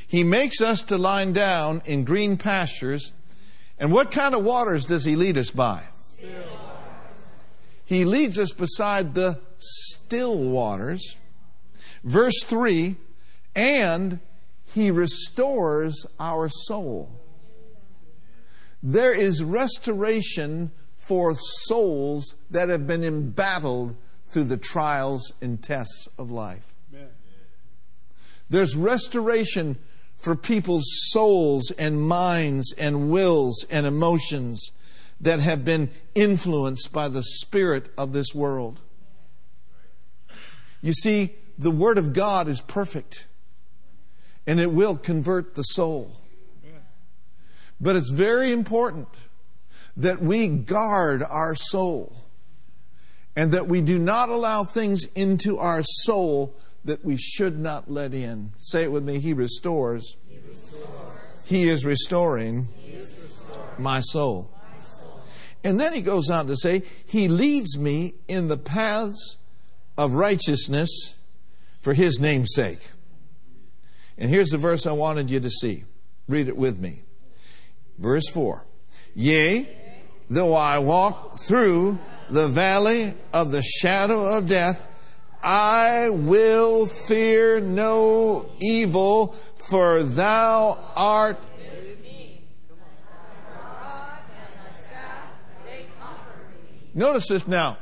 He 0.08 0.24
makes 0.24 0.62
us 0.62 0.84
to 0.84 0.98
lie 0.98 1.26
down 1.26 1.82
in 1.86 2.04
green 2.04 2.38
pastures. 2.38 3.14
And 3.78 3.92
what 3.92 4.12
kind 4.12 4.36
of 4.36 4.44
waters 4.44 4.86
does 4.86 5.04
He 5.06 5.16
lead 5.16 5.38
us 5.38 5.52
by? 5.52 5.84
He 7.86 8.04
leads 8.04 8.40
us 8.40 8.52
beside 8.52 9.14
the 9.14 9.40
still 9.58 10.38
waters. 10.38 11.18
Verse 12.04 12.44
3 12.44 12.96
and 13.56 14.20
He 14.76 14.92
restores 14.92 16.06
our 16.20 16.50
soul. 16.50 17.10
There 18.84 19.14
is 19.14 19.42
restoration 19.42 20.74
for 20.98 21.34
souls 21.34 22.36
that 22.52 22.68
have 22.68 22.86
been 22.86 23.02
embattled 23.02 23.96
through 24.26 24.44
the 24.44 24.58
trials 24.58 25.32
and 25.42 25.64
tests 25.64 26.10
of 26.18 26.30
life. 26.30 26.76
There's 28.50 28.76
restoration 28.76 29.78
for 30.18 30.36
people's 30.36 30.92
souls 31.10 31.72
and 31.72 32.02
minds 32.02 32.74
and 32.78 33.10
wills 33.10 33.66
and 33.72 33.86
emotions 33.86 34.74
that 35.22 35.40
have 35.40 35.64
been 35.64 35.90
influenced 36.16 36.92
by 36.92 37.08
the 37.08 37.24
spirit 37.24 37.88
of 37.98 38.12
this 38.12 38.36
world. 38.36 38.82
You 40.82 40.92
see, 40.92 41.36
the 41.58 41.72
Word 41.72 41.98
of 41.98 42.12
God 42.12 42.50
is 42.50 42.60
perfect 42.60 43.26
and 44.48 44.60
it 44.60 44.72
will 44.72 44.98
convert 44.98 45.56
the 45.56 45.64
soul. 45.64 46.12
But 47.80 47.96
it's 47.96 48.12
very 48.12 48.52
important 48.52 49.08
that 49.98 50.22
we 50.22 50.48
guard 50.48 51.24
our 51.24 51.56
soul 51.56 52.16
and 53.36 53.52
that 53.52 53.68
we 53.68 53.82
do 53.82 54.00
not 54.00 54.30
allow 54.30 54.64
things 54.64 55.06
into 55.16 55.58
our 55.58 55.84
soul 55.84 56.56
that 56.86 57.04
we 57.04 57.18
should 57.18 57.60
not 57.60 57.90
let 57.90 58.14
in. 58.14 58.52
Say 58.58 58.84
it 58.84 58.92
with 58.92 59.04
me 59.04 59.20
He 59.20 59.34
restores. 59.34 60.16
He, 60.30 60.38
he 61.64 61.70
is 61.70 61.86
restoring, 61.86 62.68
he 62.78 62.94
is 62.94 63.14
restoring 63.22 63.70
my, 63.78 64.00
soul. 64.00 64.52
my 64.74 64.84
soul. 64.84 65.22
And 65.64 65.80
then 65.80 65.94
he 65.94 66.02
goes 66.02 66.30
on 66.30 66.48
to 66.48 66.56
say, 66.56 66.84
He 67.06 67.28
leads 67.28 67.78
me 67.78 68.16
in 68.28 68.48
the 68.48 68.58
paths 68.58 69.38
of 69.98 70.14
righteousness 70.14 71.16
for 71.80 71.94
His 71.94 72.20
name's 72.20 72.54
sake. 72.54 72.80
And 74.18 74.30
here's 74.30 74.50
the 74.50 74.58
verse 74.58 74.86
I 74.86 74.92
wanted 74.92 75.30
you 75.30 75.40
to 75.40 75.50
see. 75.50 75.84
Read 76.28 76.48
it 76.48 76.58
with 76.58 76.80
me. 76.80 77.04
Verse 77.98 78.30
4 78.30 78.66
Yea, 79.14 79.68
though 80.30 80.54
I 80.54 80.80
walk 80.80 81.40
through 81.40 82.00
the 82.30 82.48
valley 82.48 83.14
of 83.34 83.52
the 83.52 83.62
shadow 83.62 84.38
of 84.38 84.48
death, 84.48 84.82
I 85.44 86.10
will 86.10 86.86
fear 86.86 87.60
no 87.60 88.50
evil, 88.60 89.28
for 89.70 90.04
thou 90.04 90.80
art. 90.96 91.40
Notice 96.96 97.28
this 97.28 97.46
now. 97.46 97.78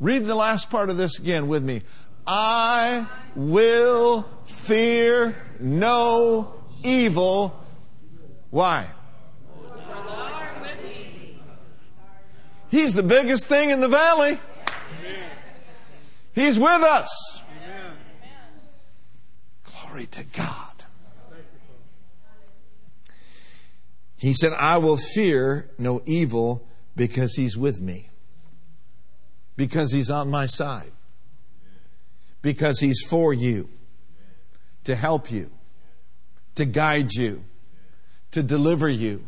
Read 0.00 0.24
the 0.24 0.34
last 0.34 0.68
part 0.68 0.90
of 0.90 0.96
this 0.96 1.18
again 1.18 1.48
with 1.48 1.62
me. 1.62 1.82
I 2.26 3.06
will 3.36 4.28
fear 4.46 5.36
no 5.60 6.54
evil. 6.82 7.64
Why? 8.50 8.86
He's 12.70 12.92
the 12.92 13.02
biggest 13.02 13.46
thing 13.46 13.70
in 13.70 13.80
the 13.80 13.88
valley. 13.88 14.38
He's 16.34 16.58
with 16.58 16.82
us. 16.82 17.42
Glory 19.64 20.06
to 20.06 20.24
God. 20.24 20.84
He 24.16 24.32
said, 24.32 24.52
I 24.52 24.78
will 24.78 24.96
fear 24.96 25.70
no 25.78 26.02
evil 26.04 26.68
because 26.96 27.34
he's 27.34 27.56
with 27.56 27.80
me. 27.80 28.10
Because 29.56 29.92
he's 29.92 30.10
on 30.10 30.30
my 30.30 30.46
side. 30.46 30.92
Because 32.42 32.80
he's 32.80 33.00
for 33.08 33.32
you. 33.32 33.70
To 34.88 34.96
help 34.96 35.30
you. 35.30 35.50
To 36.54 36.64
guide 36.64 37.12
you. 37.12 37.44
To 38.30 38.42
deliver 38.42 38.88
you. 38.88 39.22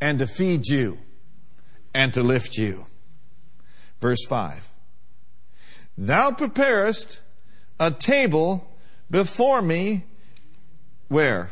And 0.00 0.20
to 0.20 0.26
feed 0.28 0.68
you. 0.68 0.98
And 1.92 2.14
to 2.14 2.22
lift 2.22 2.56
you. 2.56 2.86
Verse 3.98 4.24
5. 4.28 4.68
Thou 5.96 6.30
preparest 6.30 7.20
a 7.80 7.90
table 7.90 8.70
before 9.10 9.60
me. 9.62 10.04
Where? 11.08 11.50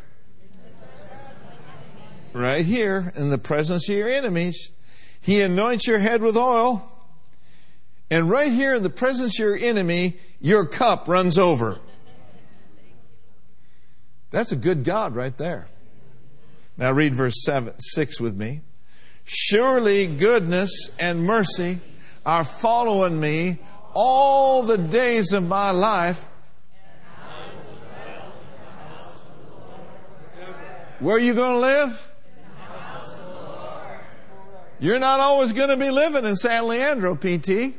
Right 2.32 2.64
here, 2.64 3.12
in 3.16 3.30
the 3.30 3.38
presence 3.38 3.88
of 3.88 3.96
your 3.96 4.08
enemies. 4.08 4.72
He 5.20 5.40
anoints 5.40 5.88
your 5.88 5.98
head 5.98 6.22
with 6.22 6.36
oil. 6.36 6.92
And 8.08 8.30
right 8.30 8.52
here 8.52 8.76
in 8.76 8.84
the 8.84 8.88
presence 8.88 9.36
of 9.40 9.44
your 9.44 9.56
enemy, 9.56 10.16
your 10.40 10.64
cup 10.64 11.08
runs 11.08 11.38
over. 11.38 11.80
That's 14.36 14.52
a 14.52 14.56
good 14.56 14.84
God 14.84 15.16
right 15.16 15.34
there. 15.38 15.66
Now 16.76 16.92
read 16.92 17.14
verse 17.14 17.42
seven, 17.42 17.72
6 17.78 18.20
with 18.20 18.36
me. 18.36 18.60
Surely 19.24 20.06
goodness 20.06 20.90
and 21.00 21.24
mercy 21.24 21.78
are 22.26 22.44
following 22.44 23.18
me 23.18 23.56
all 23.94 24.62
the 24.62 24.76
days 24.76 25.32
of 25.32 25.48
my 25.48 25.70
life. 25.70 26.28
Where 30.98 31.16
are 31.16 31.18
you 31.18 31.32
going 31.32 31.54
to 31.54 31.60
live? 31.60 32.12
You're 34.78 34.98
not 34.98 35.18
always 35.18 35.54
going 35.54 35.70
to 35.70 35.78
be 35.78 35.88
living 35.88 36.26
in 36.26 36.36
San 36.36 36.68
Leandro, 36.68 37.16
PT. 37.16 37.74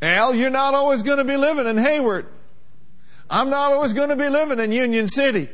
Al, 0.00 0.34
you're 0.34 0.48
not 0.48 0.72
always 0.72 1.02
going 1.02 1.18
to 1.18 1.24
be 1.24 1.36
living 1.36 1.66
in 1.66 1.76
Hayward. 1.76 2.28
I'm 3.28 3.50
not 3.50 3.72
always 3.72 3.92
going 3.92 4.10
to 4.10 4.16
be 4.16 4.28
living 4.28 4.60
in 4.60 4.72
Union 4.72 5.08
City. 5.08 5.48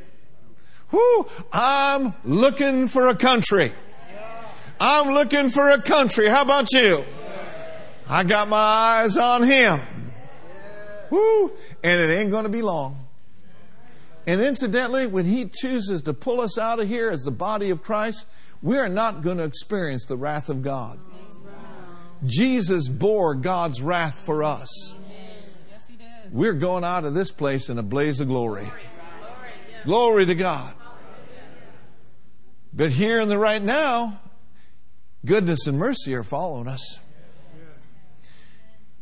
Whoo, 0.91 1.27
I'm 1.53 2.15
looking 2.25 2.89
for 2.89 3.07
a 3.07 3.15
country. 3.15 3.73
I'm 4.79 5.15
looking 5.15 5.49
for 5.49 5.71
a 5.71 5.81
country. 5.81 6.29
How 6.29 6.43
about 6.43 6.73
you? 6.73 7.05
I 8.09 8.25
got 8.25 8.49
my 8.49 8.57
eyes 8.57 9.17
on 9.17 9.43
him. 9.43 9.81
Woo, 11.11 11.53
and 11.83 12.01
it 12.01 12.15
ain't 12.15 12.31
going 12.31 12.45
to 12.45 12.51
be 12.51 12.63
long. 12.63 13.07
And 14.27 14.41
incidentally, 14.41 15.07
when 15.07 15.25
he 15.25 15.47
chooses 15.47 16.03
to 16.03 16.13
pull 16.13 16.41
us 16.41 16.59
out 16.59 16.79
of 16.79 16.89
here 16.89 17.11
as 17.11 17.23
the 17.23 17.31
body 17.31 17.71
of 17.71 17.83
Christ, 17.83 18.27
we 18.61 18.79
are 18.79 18.89
not 18.89 19.23
going 19.23 19.39
to 19.39 19.45
experience 19.45 20.07
the 20.07 20.17
wrath 20.17 20.49
of 20.49 20.63
God. 20.63 20.99
Jesus 22.25 22.89
bore 22.89 23.35
God's 23.35 23.83
wrath 23.83 24.25
for 24.25 24.45
us. 24.45 24.95
We're 26.33 26.55
going 26.55 26.83
out 26.83 27.05
of 27.05 27.13
this 27.13 27.31
place 27.31 27.69
in 27.69 27.79
a 27.79 27.83
blaze 27.83 28.19
of 28.19 28.29
glory. 28.29 28.67
Glory 29.85 30.25
to 30.25 30.35
God. 30.35 30.75
But 32.73 32.91
here 32.91 33.21
in 33.21 33.29
the 33.29 33.37
right 33.37 33.63
now, 33.63 34.19
goodness 35.27 35.67
and 35.67 35.79
mercy 35.79 36.15
are 36.15 36.23
following 36.23 36.69
us. 36.69 37.01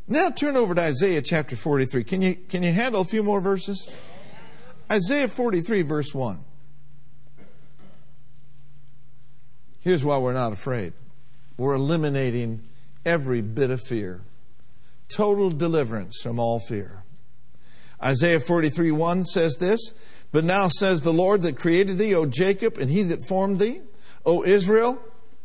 Now 0.08 0.30
turn 0.30 0.56
over 0.56 0.74
to 0.74 0.80
Isaiah 0.80 1.22
chapter 1.22 1.54
43. 1.54 2.02
Can 2.02 2.20
you, 2.20 2.34
can 2.34 2.64
you 2.64 2.72
handle 2.72 3.00
a 3.00 3.04
few 3.04 3.22
more 3.22 3.40
verses? 3.40 3.94
Isaiah 4.90 5.28
43, 5.28 5.82
verse 5.82 6.12
1. 6.12 6.44
Here's 9.78 10.04
why 10.04 10.18
we're 10.18 10.32
not 10.32 10.52
afraid 10.52 10.94
we're 11.56 11.74
eliminating 11.74 12.68
every 13.04 13.40
bit 13.40 13.70
of 13.70 13.80
fear, 13.80 14.22
total 15.08 15.50
deliverance 15.50 16.20
from 16.20 16.40
all 16.40 16.58
fear. 16.58 17.04
Isaiah 18.02 18.40
43, 18.40 18.90
1 18.92 19.24
says 19.24 19.56
this 19.56 19.92
But 20.32 20.44
now 20.44 20.68
says 20.68 21.02
the 21.02 21.12
Lord 21.12 21.42
that 21.42 21.58
created 21.58 21.98
thee, 21.98 22.14
O 22.14 22.26
Jacob, 22.26 22.78
and 22.78 22.90
he 22.90 23.02
that 23.04 23.22
formed 23.26 23.58
thee, 23.58 23.80
O 24.24 24.44
Israel, 24.44 24.98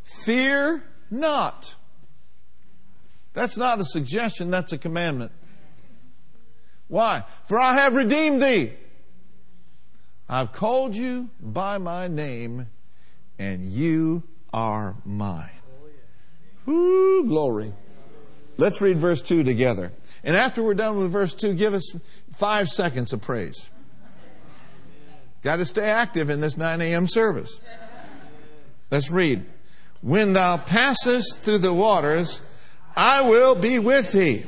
fear 0.04 0.82
not. 1.10 1.74
That's 3.32 3.56
not 3.56 3.80
a 3.80 3.84
suggestion, 3.84 4.50
that's 4.50 4.72
a 4.72 4.78
commandment. 4.78 5.32
Why? 6.88 7.24
For 7.46 7.58
I 7.58 7.74
have 7.74 7.94
redeemed 7.94 8.42
thee. 8.42 8.72
I've 10.28 10.52
called 10.52 10.96
you 10.96 11.30
by 11.40 11.78
my 11.78 12.08
name, 12.08 12.68
and 13.38 13.70
you 13.70 14.22
are 14.52 14.96
mine. 15.04 15.50
Woo, 16.64 17.24
glory. 17.26 17.72
Let's 18.56 18.80
read 18.80 18.98
verse 18.98 19.22
2 19.22 19.44
together. 19.44 19.92
And 20.24 20.36
after 20.36 20.62
we're 20.62 20.74
done 20.74 20.96
with 20.96 21.12
verse 21.12 21.34
2, 21.34 21.54
give 21.54 21.74
us 21.74 21.94
five 22.36 22.68
seconds 22.68 23.12
of 23.12 23.20
praise. 23.20 23.68
Got 25.42 25.56
to 25.56 25.64
stay 25.64 25.84
active 25.84 26.28
in 26.30 26.40
this 26.40 26.56
9 26.56 26.80
a.m. 26.80 27.06
service. 27.06 27.60
Let's 28.90 29.10
read. 29.10 29.44
When 30.00 30.32
thou 30.32 30.56
passest 30.56 31.38
through 31.38 31.58
the 31.58 31.72
waters, 31.72 32.40
I 32.96 33.22
will 33.22 33.54
be 33.54 33.78
with 33.78 34.12
thee, 34.12 34.44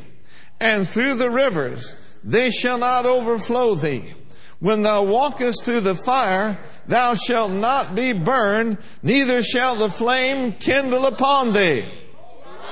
and 0.61 0.89
through 0.89 1.15
the 1.15 1.31
rivers, 1.31 1.95
they 2.23 2.51
shall 2.51 2.79
not 2.79 3.07
overflow 3.07 3.75
thee. 3.75 4.15
When 4.61 4.83
thou 4.83 5.05
walkest 5.05 5.65
through 5.65 5.81
the 5.81 5.95
fire, 5.95 6.59
thou 6.87 7.15
shalt 7.15 7.53
not 7.53 7.95
be 7.95 8.13
burned, 8.13 8.79
neither 9.03 9.43
shall 9.43 9.77
the 9.77 9.91
flame 9.91 10.53
kindle 10.53 11.07
upon 11.07 11.53
thee. 11.53 11.85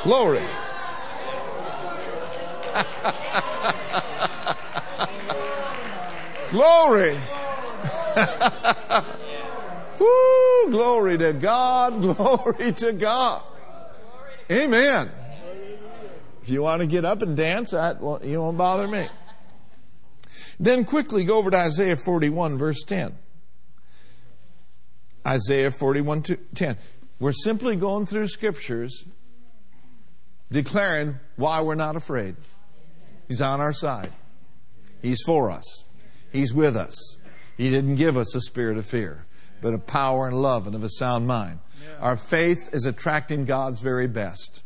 Glory. 0.02 0.42
Glory. 6.50 7.20
Woo, 9.98 10.70
glory 10.70 11.18
to 11.18 11.32
God. 11.32 12.00
Glory 12.16 12.72
to 12.72 12.92
God. 12.92 13.42
Amen. 14.50 15.10
If 16.42 16.50
you 16.50 16.62
want 16.62 16.82
to 16.82 16.86
get 16.86 17.04
up 17.04 17.22
and 17.22 17.36
dance, 17.36 17.72
that 17.72 18.00
won't, 18.00 18.24
you 18.24 18.40
won't 18.40 18.56
bother 18.56 18.86
me. 18.86 19.08
Then 20.60 20.84
quickly 20.84 21.24
go 21.24 21.38
over 21.38 21.50
to 21.50 21.56
Isaiah 21.56 21.96
41, 21.96 22.56
verse 22.56 22.82
10. 22.84 23.16
Isaiah 25.26 25.72
41, 25.72 26.22
10. 26.54 26.76
We're 27.18 27.32
simply 27.32 27.76
going 27.76 28.06
through 28.06 28.28
scriptures 28.28 29.04
declaring 30.50 31.16
why 31.34 31.62
we're 31.62 31.74
not 31.74 31.96
afraid. 31.96 32.36
He's 33.26 33.42
on 33.42 33.60
our 33.60 33.72
side. 33.72 34.12
He's 35.02 35.22
for 35.22 35.50
us. 35.50 35.84
He's 36.36 36.52
with 36.52 36.76
us. 36.76 37.16
He 37.56 37.70
didn't 37.70 37.96
give 37.96 38.16
us 38.16 38.34
a 38.34 38.42
spirit 38.42 38.76
of 38.76 38.84
fear, 38.84 39.24
but 39.62 39.72
of 39.72 39.86
power 39.86 40.28
and 40.28 40.42
love 40.42 40.66
and 40.66 40.76
of 40.76 40.84
a 40.84 40.90
sound 40.90 41.26
mind. 41.26 41.60
Our 41.98 42.16
faith 42.16 42.68
is 42.74 42.84
attracting 42.84 43.46
God's 43.46 43.80
very 43.80 44.06
best. 44.06 44.62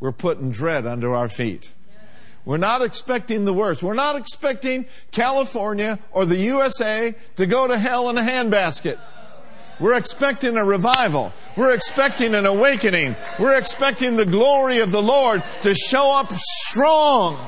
We're 0.00 0.12
putting 0.12 0.50
dread 0.50 0.86
under 0.86 1.14
our 1.14 1.28
feet. 1.28 1.72
We're 2.46 2.56
not 2.56 2.80
expecting 2.80 3.44
the 3.44 3.52
worst. 3.52 3.82
We're 3.82 3.94
not 3.94 4.16
expecting 4.16 4.86
California 5.10 5.98
or 6.12 6.24
the 6.24 6.36
USA 6.36 7.14
to 7.36 7.44
go 7.44 7.66
to 7.66 7.76
hell 7.76 8.08
in 8.08 8.16
a 8.16 8.22
handbasket. 8.22 8.98
We're 9.78 9.98
expecting 9.98 10.56
a 10.56 10.64
revival. 10.64 11.34
We're 11.56 11.74
expecting 11.74 12.34
an 12.34 12.46
awakening. 12.46 13.16
We're 13.38 13.58
expecting 13.58 14.16
the 14.16 14.24
glory 14.24 14.78
of 14.78 14.92
the 14.92 15.02
Lord 15.02 15.42
to 15.60 15.74
show 15.74 16.18
up 16.18 16.32
strong. 16.34 17.38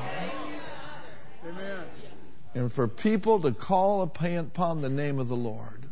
And 2.59 2.69
for 2.69 2.89
people 2.89 3.39
to 3.39 3.53
call 3.53 4.01
upon 4.01 4.81
the 4.81 4.89
name 4.89 5.17
of 5.17 5.29
the 5.29 5.35
Lord. 5.37 5.85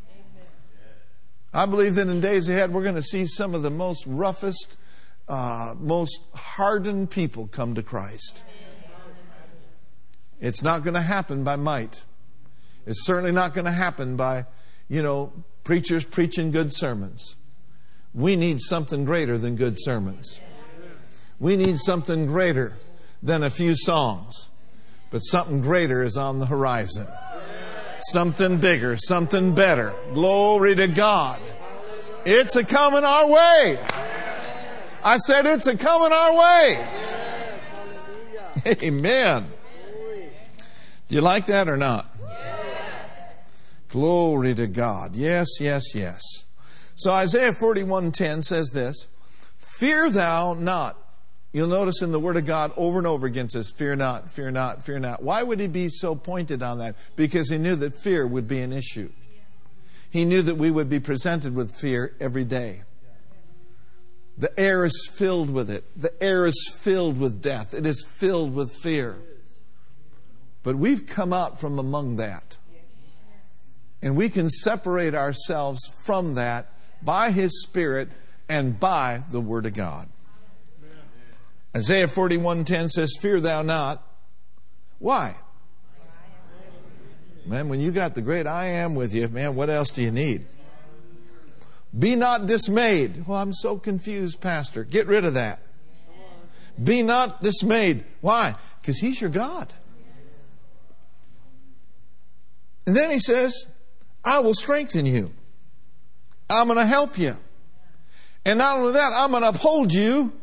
I 1.53 1.65
believe 1.65 1.95
that 1.95 2.09
in 2.09 2.19
days 2.19 2.49
ahead, 2.49 2.73
we're 2.73 2.83
going 2.83 2.95
to 2.95 3.01
see 3.01 3.25
some 3.25 3.55
of 3.55 3.61
the 3.61 3.69
most 3.69 4.03
roughest, 4.05 4.75
uh, 5.29 5.75
most 5.79 6.19
hardened 6.35 7.09
people 7.09 7.47
come 7.47 7.75
to 7.75 7.81
Christ. 7.81 8.43
It's 10.41 10.61
not 10.61 10.83
going 10.83 10.95
to 10.95 11.01
happen 11.01 11.45
by 11.45 11.55
might. 11.55 12.03
It's 12.85 13.05
certainly 13.05 13.31
not 13.31 13.53
going 13.53 13.63
to 13.63 13.71
happen 13.71 14.17
by, 14.17 14.45
you 14.89 15.01
know, 15.01 15.31
preachers 15.63 16.03
preaching 16.03 16.51
good 16.51 16.73
sermons. 16.73 17.37
We 18.13 18.35
need 18.35 18.59
something 18.59 19.05
greater 19.05 19.37
than 19.37 19.55
good 19.55 19.75
sermons. 19.77 20.41
We 21.39 21.55
need 21.55 21.77
something 21.77 22.25
greater 22.25 22.75
than 23.23 23.41
a 23.41 23.49
few 23.49 23.73
songs. 23.77 24.49
But 25.09 25.19
something 25.19 25.61
greater 25.61 26.03
is 26.03 26.17
on 26.17 26.39
the 26.39 26.45
horizon. 26.45 27.07
Something 27.99 28.57
bigger, 28.57 28.97
something 28.97 29.55
better. 29.55 29.93
Glory 30.13 30.75
to 30.75 30.87
God. 30.87 31.41
It's 32.25 32.55
a 32.55 32.63
coming 32.63 33.03
our 33.03 33.27
way. 33.27 33.79
I 35.03 35.17
said 35.17 35.45
it's 35.45 35.67
a 35.67 35.77
coming 35.77 36.11
our 36.11 36.37
way. 36.37 36.89
Amen. 38.83 39.45
Do 41.07 41.15
you 41.15 41.21
like 41.21 41.45
that 41.45 41.69
or 41.69 41.77
not? 41.77 42.13
Glory 43.89 44.53
to 44.55 44.67
God. 44.67 45.15
Yes, 45.15 45.47
yes, 45.61 45.95
yes. 45.95 46.21
So 46.95 47.11
Isaiah 47.13 47.53
41:10 47.53 48.43
says 48.43 48.71
this, 48.71 49.07
"Fear 49.57 50.09
thou 50.09 50.53
not." 50.53 50.97
You'll 51.53 51.67
notice 51.67 52.01
in 52.01 52.11
the 52.11 52.19
word 52.19 52.37
of 52.37 52.45
God 52.45 52.71
over 52.75 52.97
and 52.97 53.07
over 53.07 53.25
again 53.25 53.49
says, 53.49 53.71
"Fear 53.71 53.95
not, 53.95 54.29
fear 54.29 54.51
not, 54.51 54.83
fear 54.83 54.99
not." 54.99 55.23
Why 55.23 55.43
would 55.43 55.59
he 55.59 55.67
be 55.67 55.89
so 55.89 56.13
pointed 56.13 56.61
on 56.61 56.79
that? 56.79 56.95
Because 57.15 57.49
he 57.49 57.57
knew 57.57 57.75
that 57.77 57.93
fear 57.95 58.27
would 58.27 58.47
be 58.47 58.59
an 58.59 58.73
issue. 58.73 59.09
He 60.09 60.25
knew 60.25 60.41
that 60.41 60.55
we 60.55 60.71
would 60.71 60.89
be 60.89 60.99
presented 60.99 61.55
with 61.55 61.73
fear 61.73 62.15
every 62.19 62.43
day. 62.43 62.83
The 64.37 64.57
air 64.59 64.85
is 64.85 65.09
filled 65.15 65.49
with 65.49 65.69
it. 65.69 65.83
The 65.99 66.13
air 66.21 66.45
is 66.45 66.77
filled 66.79 67.19
with 67.19 67.41
death. 67.41 67.73
It 67.73 67.87
is 67.87 68.05
filled 68.05 68.53
with 68.53 68.71
fear. 68.71 69.21
But 70.63 70.75
we've 70.75 71.07
come 71.07 71.33
out 71.33 71.59
from 71.59 71.79
among 71.79 72.17
that. 72.17 72.57
And 74.01 74.15
we 74.15 74.29
can 74.29 74.49
separate 74.49 75.15
ourselves 75.15 75.79
from 76.05 76.35
that 76.35 76.71
by 77.01 77.31
His 77.31 77.63
Spirit 77.63 78.09
and 78.47 78.79
by 78.79 79.23
the 79.31 79.41
Word 79.41 79.65
of 79.65 79.73
God. 79.73 80.07
Isaiah 81.75 82.07
41:10 82.07 82.89
says, 82.89 83.15
"Fear 83.19 83.41
thou 83.41 83.61
not." 83.61 84.03
Why? 84.99 85.35
Man, 87.45 87.69
when 87.69 87.79
you 87.79 87.91
got 87.91 88.13
the 88.13 88.21
great 88.21 88.45
I 88.45 88.67
am 88.67 88.95
with 88.95 89.15
you, 89.15 89.29
man, 89.29 89.55
what 89.55 89.69
else 89.69 89.91
do 89.91 90.01
you 90.01 90.11
need? 90.11 90.45
Be 91.97 92.15
not 92.15 92.45
dismayed. 92.45 93.25
Well, 93.25 93.37
I'm 93.37 93.53
so 93.53 93.77
confused, 93.77 94.41
Pastor. 94.41 94.83
Get 94.83 95.07
rid 95.07 95.23
of 95.23 95.35
that. 95.35 95.61
Be 96.81 97.01
not 97.01 97.41
dismayed. 97.41 98.03
Why? 98.21 98.55
Because 98.81 98.99
He's 98.99 99.21
your 99.21 99.29
God. 99.29 99.73
And 102.85 102.95
then 102.95 103.11
He 103.11 103.19
says, 103.19 103.65
I 104.23 104.39
will 104.39 104.53
strengthen 104.53 105.05
you. 105.05 105.31
I'm 106.49 106.67
going 106.67 106.77
to 106.77 106.85
help 106.85 107.17
you. 107.17 107.37
And 108.45 108.59
not 108.59 108.77
only 108.77 108.93
that, 108.93 109.13
I'm 109.13 109.31
going 109.31 109.43
to 109.43 109.49
uphold 109.49 109.93
you 109.93 110.33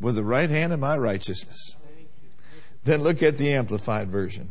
with 0.00 0.14
the 0.14 0.24
right 0.24 0.50
hand 0.50 0.72
of 0.72 0.80
my 0.80 0.96
righteousness. 0.96 1.74
Then 2.84 3.02
look 3.02 3.22
at 3.22 3.38
the 3.38 3.52
Amplified 3.52 4.08
Version. 4.08 4.50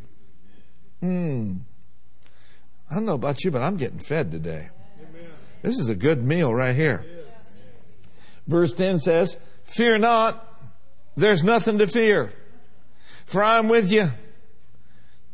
Hmm. 1.01 1.53
I 2.89 2.95
don't 2.95 3.05
know 3.05 3.15
about 3.15 3.43
you, 3.43 3.51
but 3.51 3.61
I'm 3.61 3.77
getting 3.77 3.99
fed 3.99 4.31
today. 4.31 4.69
This 5.61 5.79
is 5.79 5.89
a 5.89 5.95
good 5.95 6.23
meal 6.23 6.53
right 6.53 6.75
here. 6.75 7.05
Verse 8.47 8.73
10 8.73 8.99
says, 8.99 9.37
Fear 9.65 9.99
not, 9.99 10.43
there's 11.15 11.43
nothing 11.43 11.79
to 11.79 11.87
fear, 11.87 12.31
for 13.25 13.43
I'm 13.43 13.67
with 13.67 13.91
you. 13.91 14.07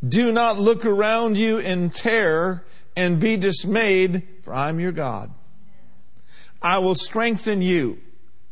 Do 0.07 0.31
not 0.31 0.59
look 0.59 0.85
around 0.85 1.37
you 1.37 1.59
in 1.59 1.89
terror 1.89 2.65
and 2.95 3.19
be 3.19 3.37
dismayed, 3.37 4.27
for 4.41 4.53
I'm 4.53 4.79
your 4.79 4.91
God. 4.91 5.31
I 6.61 6.79
will 6.79 6.95
strengthen 6.95 7.61
you 7.61 7.99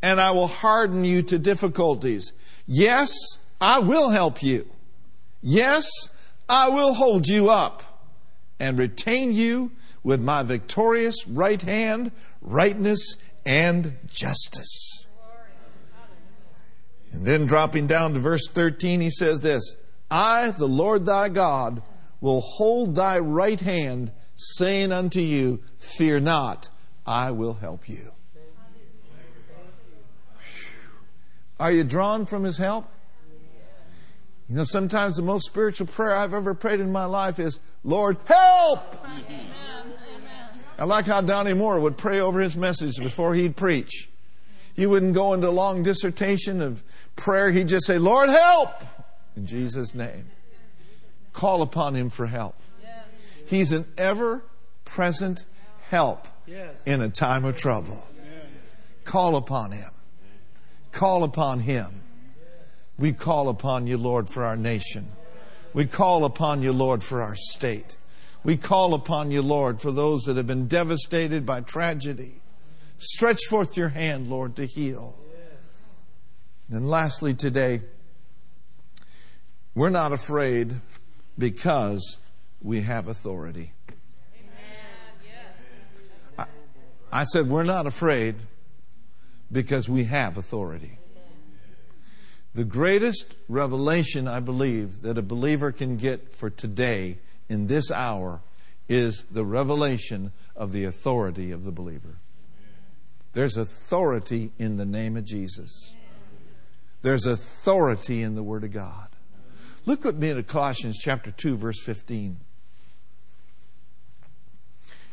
and 0.02 0.20
I 0.20 0.32
will 0.32 0.48
harden 0.48 1.04
you 1.04 1.22
to 1.22 1.38
difficulties. 1.38 2.32
Yes, 2.66 3.14
I 3.60 3.78
will 3.78 4.10
help 4.10 4.42
you. 4.42 4.68
Yes, 5.40 5.88
I 6.48 6.68
will 6.68 6.94
hold 6.94 7.28
you 7.28 7.48
up 7.48 7.82
and 8.58 8.78
retain 8.78 9.32
you 9.32 9.70
with 10.02 10.20
my 10.20 10.42
victorious 10.42 11.26
right 11.26 11.62
hand, 11.62 12.10
rightness, 12.40 13.16
and 13.46 13.96
justice. 14.08 15.06
And 17.12 17.26
then 17.26 17.46
dropping 17.46 17.86
down 17.86 18.14
to 18.14 18.20
verse 18.20 18.48
13, 18.48 19.00
he 19.00 19.10
says 19.10 19.40
this 19.40 19.76
I, 20.10 20.50
the 20.50 20.68
Lord 20.68 21.06
thy 21.06 21.28
God, 21.28 21.82
will 22.20 22.40
hold 22.40 22.94
thy 22.94 23.18
right 23.18 23.60
hand, 23.60 24.12
saying 24.34 24.92
unto 24.92 25.20
you, 25.20 25.62
Fear 25.78 26.20
not, 26.20 26.68
I 27.06 27.30
will 27.30 27.54
help 27.54 27.88
you. 27.88 28.11
Are 31.62 31.70
you 31.70 31.84
drawn 31.84 32.26
from 32.26 32.42
his 32.42 32.58
help? 32.58 32.88
You 34.48 34.56
know, 34.56 34.64
sometimes 34.64 35.14
the 35.14 35.22
most 35.22 35.46
spiritual 35.46 35.86
prayer 35.86 36.16
I've 36.16 36.34
ever 36.34 36.54
prayed 36.54 36.80
in 36.80 36.90
my 36.90 37.04
life 37.04 37.38
is, 37.38 37.60
Lord, 37.84 38.16
help! 38.24 39.06
I 40.76 40.84
like 40.84 41.06
how 41.06 41.20
Donnie 41.20 41.54
Moore 41.54 41.78
would 41.78 41.96
pray 41.96 42.18
over 42.18 42.40
his 42.40 42.56
message 42.56 42.98
before 42.98 43.36
he'd 43.36 43.54
preach. 43.54 44.08
He 44.74 44.86
wouldn't 44.86 45.14
go 45.14 45.34
into 45.34 45.48
a 45.48 45.50
long 45.50 45.84
dissertation 45.84 46.60
of 46.60 46.82
prayer. 47.14 47.52
He'd 47.52 47.68
just 47.68 47.86
say, 47.86 47.96
Lord, 47.96 48.28
help! 48.28 48.82
In 49.36 49.46
Jesus' 49.46 49.94
name. 49.94 50.24
Call 51.32 51.62
upon 51.62 51.94
him 51.94 52.10
for 52.10 52.26
help. 52.26 52.56
He's 53.46 53.70
an 53.70 53.86
ever 53.96 54.42
present 54.84 55.44
help 55.90 56.26
in 56.84 57.00
a 57.00 57.08
time 57.08 57.44
of 57.44 57.56
trouble. 57.56 58.04
Call 59.04 59.36
upon 59.36 59.70
him. 59.70 59.91
Call 60.92 61.24
upon 61.24 61.60
him. 61.60 62.02
We 62.98 63.12
call 63.12 63.48
upon 63.48 63.86
you, 63.86 63.96
Lord, 63.96 64.28
for 64.28 64.44
our 64.44 64.56
nation. 64.56 65.06
We 65.74 65.86
call 65.86 66.24
upon 66.24 66.62
you, 66.62 66.72
Lord, 66.72 67.02
for 67.02 67.22
our 67.22 67.34
state. 67.34 67.96
We 68.44 68.56
call 68.56 68.92
upon 68.92 69.30
you, 69.30 69.40
Lord, 69.40 69.80
for 69.80 69.90
those 69.90 70.24
that 70.24 70.36
have 70.36 70.46
been 70.46 70.66
devastated 70.68 71.46
by 71.46 71.62
tragedy. 71.62 72.42
Stretch 72.98 73.40
forth 73.48 73.76
your 73.76 73.88
hand, 73.88 74.28
Lord, 74.28 74.54
to 74.56 74.66
heal. 74.66 75.18
And 76.70 76.88
lastly, 76.88 77.34
today, 77.34 77.82
we're 79.74 79.90
not 79.90 80.12
afraid 80.12 80.74
because 81.38 82.18
we 82.60 82.82
have 82.82 83.08
authority. 83.08 83.72
I, 86.38 86.44
I 87.10 87.24
said, 87.24 87.48
we're 87.48 87.64
not 87.64 87.86
afraid 87.86 88.36
because 89.52 89.88
we 89.88 90.04
have 90.04 90.36
authority. 90.36 90.98
The 92.54 92.64
greatest 92.64 93.36
revelation, 93.48 94.26
I 94.26 94.40
believe, 94.40 95.02
that 95.02 95.18
a 95.18 95.22
believer 95.22 95.72
can 95.72 95.96
get 95.96 96.34
for 96.34 96.50
today 96.50 97.18
in 97.48 97.66
this 97.66 97.90
hour 97.90 98.40
is 98.88 99.24
the 99.30 99.44
revelation 99.44 100.32
of 100.56 100.72
the 100.72 100.84
authority 100.84 101.50
of 101.50 101.64
the 101.64 101.70
believer. 101.70 102.18
There's 103.32 103.56
authority 103.56 104.52
in 104.58 104.76
the 104.76 104.84
name 104.84 105.16
of 105.16 105.24
Jesus. 105.24 105.94
There's 107.00 107.26
authority 107.26 108.22
in 108.22 108.34
the 108.34 108.42
Word 108.42 108.64
of 108.64 108.72
God. 108.72 109.08
Look 109.86 110.04
with 110.04 110.16
me 110.16 110.30
at 110.30 110.46
Colossians 110.46 110.98
chapter 110.98 111.30
2, 111.30 111.56
verse 111.56 111.82
15. 111.82 112.38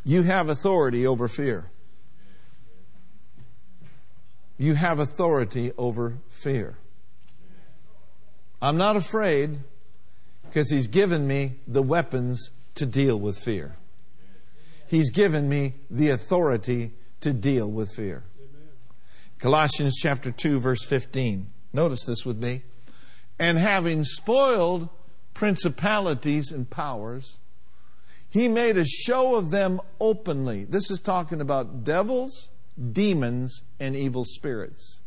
You 0.03 0.23
have 0.23 0.49
authority 0.49 1.07
over 1.07 1.27
fear. 1.27 1.71
You 4.59 4.75
have 4.75 4.99
authority 4.99 5.71
over 5.77 6.17
fear. 6.27 6.77
I'm 8.61 8.75
not 8.77 8.97
afraid 8.97 9.59
because 10.45 10.69
He's 10.69 10.87
given 10.87 11.25
me 11.25 11.53
the 11.65 11.81
weapons 11.81 12.51
to 12.75 12.85
deal 12.85 13.17
with 13.17 13.39
fear. 13.39 13.77
He's 14.85 15.11
given 15.11 15.47
me 15.47 15.75
the 15.89 16.09
authority 16.09 16.91
to 17.21 17.31
deal 17.31 17.71
with 17.71 17.89
fear. 17.95 18.23
Colossians 19.37 19.95
chapter 19.97 20.29
2, 20.29 20.59
verse 20.59 20.83
15. 20.83 21.49
Notice 21.71 22.03
this 22.03 22.25
with 22.25 22.37
me. 22.37 22.63
And 23.39 23.57
having 23.57 24.03
spoiled 24.03 24.89
principalities 25.33 26.51
and 26.51 26.69
powers, 26.69 27.37
he 28.29 28.49
made 28.49 28.77
a 28.77 28.83
show 28.83 29.35
of 29.35 29.51
them 29.51 29.79
openly. 30.01 30.65
This 30.65 30.91
is 30.91 30.99
talking 30.99 31.39
about 31.39 31.85
devils, 31.85 32.49
demons, 32.91 33.61
and 33.79 33.95
evil 33.95 34.23
spirits. 34.23 34.99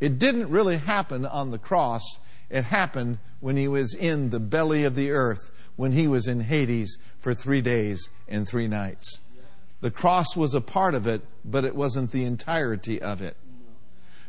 It 0.00 0.18
didn't 0.18 0.50
really 0.50 0.76
happen 0.76 1.26
on 1.26 1.50
the 1.50 1.58
cross. 1.58 2.02
It 2.50 2.64
happened 2.64 3.18
when 3.40 3.56
he 3.56 3.68
was 3.68 3.94
in 3.94 4.30
the 4.30 4.40
belly 4.40 4.84
of 4.84 4.94
the 4.94 5.10
earth, 5.10 5.50
when 5.76 5.92
he 5.92 6.06
was 6.06 6.26
in 6.26 6.40
Hades 6.40 6.98
for 7.18 7.34
three 7.34 7.60
days 7.60 8.08
and 8.28 8.46
three 8.46 8.68
nights. 8.68 9.20
The 9.80 9.90
cross 9.90 10.36
was 10.36 10.54
a 10.54 10.60
part 10.60 10.94
of 10.94 11.06
it, 11.06 11.22
but 11.44 11.64
it 11.64 11.76
wasn't 11.76 12.10
the 12.10 12.24
entirety 12.24 13.00
of 13.00 13.22
it. 13.22 13.36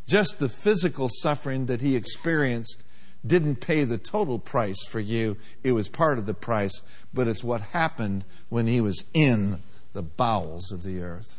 Just 0.08 0.40
the 0.40 0.50
physical 0.50 1.10
suffering 1.22 1.68
that 1.68 1.82
he 1.82 1.96
experienced 1.96 2.84
didn't 3.26 3.58
pay 3.58 3.84
the 3.84 3.98
total 3.98 4.40
price 4.40 4.84
for 4.88 5.00
you. 5.00 5.38
It 5.64 5.74
was 5.74 5.90
part 5.90 6.18
of 6.18 6.26
the 6.26 6.34
price, 6.34 6.82
but 7.14 7.28
it's 7.28 7.44
what 7.44 7.62
happened 7.62 8.26
when 8.50 8.68
he 8.68 8.82
was 8.82 9.04
in 9.14 9.62
the 9.94 10.04
bowels 10.04 10.72
of 10.72 10.84
the 10.84 11.02
earth. 11.02 11.39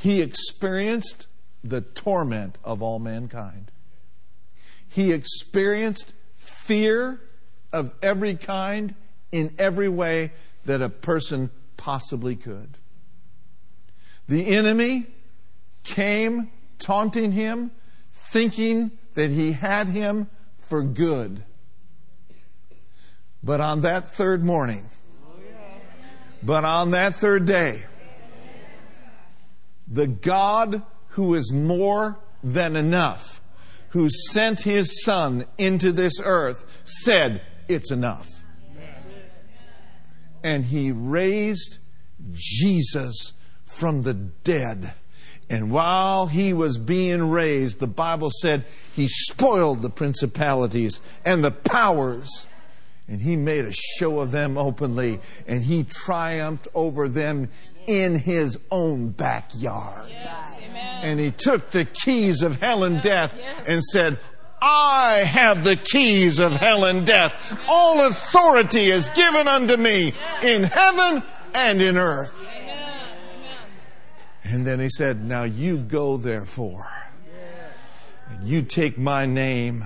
He 0.00 0.22
experienced 0.22 1.26
the 1.64 1.80
torment 1.80 2.56
of 2.62 2.82
all 2.82 3.00
mankind. 3.00 3.72
He 4.88 5.12
experienced 5.12 6.12
fear 6.36 7.20
of 7.72 7.92
every 8.00 8.36
kind 8.36 8.94
in 9.32 9.52
every 9.58 9.88
way 9.88 10.32
that 10.64 10.80
a 10.80 10.88
person 10.88 11.50
possibly 11.76 12.36
could. 12.36 12.78
The 14.28 14.46
enemy 14.46 15.06
came 15.82 16.50
taunting 16.78 17.32
him, 17.32 17.72
thinking 18.12 18.92
that 19.14 19.30
he 19.30 19.52
had 19.52 19.88
him 19.88 20.28
for 20.58 20.84
good. 20.84 21.42
But 23.42 23.60
on 23.60 23.80
that 23.80 24.08
third 24.08 24.44
morning, 24.44 24.88
but 26.42 26.64
on 26.64 26.92
that 26.92 27.16
third 27.16 27.46
day, 27.46 27.84
the 29.90 30.06
God 30.06 30.82
who 31.10 31.34
is 31.34 31.52
more 31.52 32.18
than 32.42 32.76
enough, 32.76 33.40
who 33.90 34.08
sent 34.30 34.62
his 34.62 35.02
son 35.02 35.46
into 35.56 35.92
this 35.92 36.20
earth, 36.22 36.82
said, 36.84 37.42
It's 37.68 37.90
enough. 37.90 38.28
And 40.42 40.66
he 40.66 40.92
raised 40.92 41.78
Jesus 42.32 43.32
from 43.64 44.02
the 44.02 44.14
dead. 44.14 44.94
And 45.50 45.70
while 45.70 46.26
he 46.26 46.52
was 46.52 46.78
being 46.78 47.30
raised, 47.30 47.80
the 47.80 47.86
Bible 47.86 48.30
said 48.30 48.66
he 48.94 49.08
spoiled 49.08 49.80
the 49.80 49.90
principalities 49.90 51.00
and 51.24 51.42
the 51.42 51.50
powers. 51.50 52.46
And 53.08 53.22
he 53.22 53.36
made 53.36 53.64
a 53.64 53.72
show 53.72 54.20
of 54.20 54.30
them 54.30 54.58
openly. 54.58 55.20
And 55.46 55.62
he 55.62 55.84
triumphed 55.84 56.68
over 56.74 57.08
them 57.08 57.48
in 57.88 58.18
his 58.18 58.60
own 58.70 59.08
backyard. 59.08 60.08
Yes. 60.08 60.44
And 61.02 61.18
he 61.18 61.30
took 61.30 61.70
the 61.70 61.84
keys 61.84 62.42
of 62.42 62.60
hell 62.60 62.84
and 62.84 63.00
death 63.00 63.36
yes. 63.38 63.68
and 63.68 63.82
said, 63.82 64.18
I 64.60 65.18
have 65.18 65.64
the 65.64 65.76
keys 65.76 66.38
of 66.38 66.52
hell 66.52 66.84
and 66.84 67.06
death. 67.06 67.58
All 67.68 68.06
authority 68.06 68.90
is 68.90 69.08
given 69.10 69.46
unto 69.48 69.76
me 69.76 70.12
in 70.42 70.64
heaven 70.64 71.22
and 71.54 71.80
in 71.80 71.96
earth. 71.96 72.44
And 74.44 74.66
then 74.66 74.80
he 74.80 74.88
said, 74.88 75.24
Now 75.24 75.44
you 75.44 75.78
go 75.78 76.16
therefore. 76.16 76.88
And 78.30 78.46
you 78.46 78.62
take 78.62 78.98
my 78.98 79.26
name. 79.26 79.84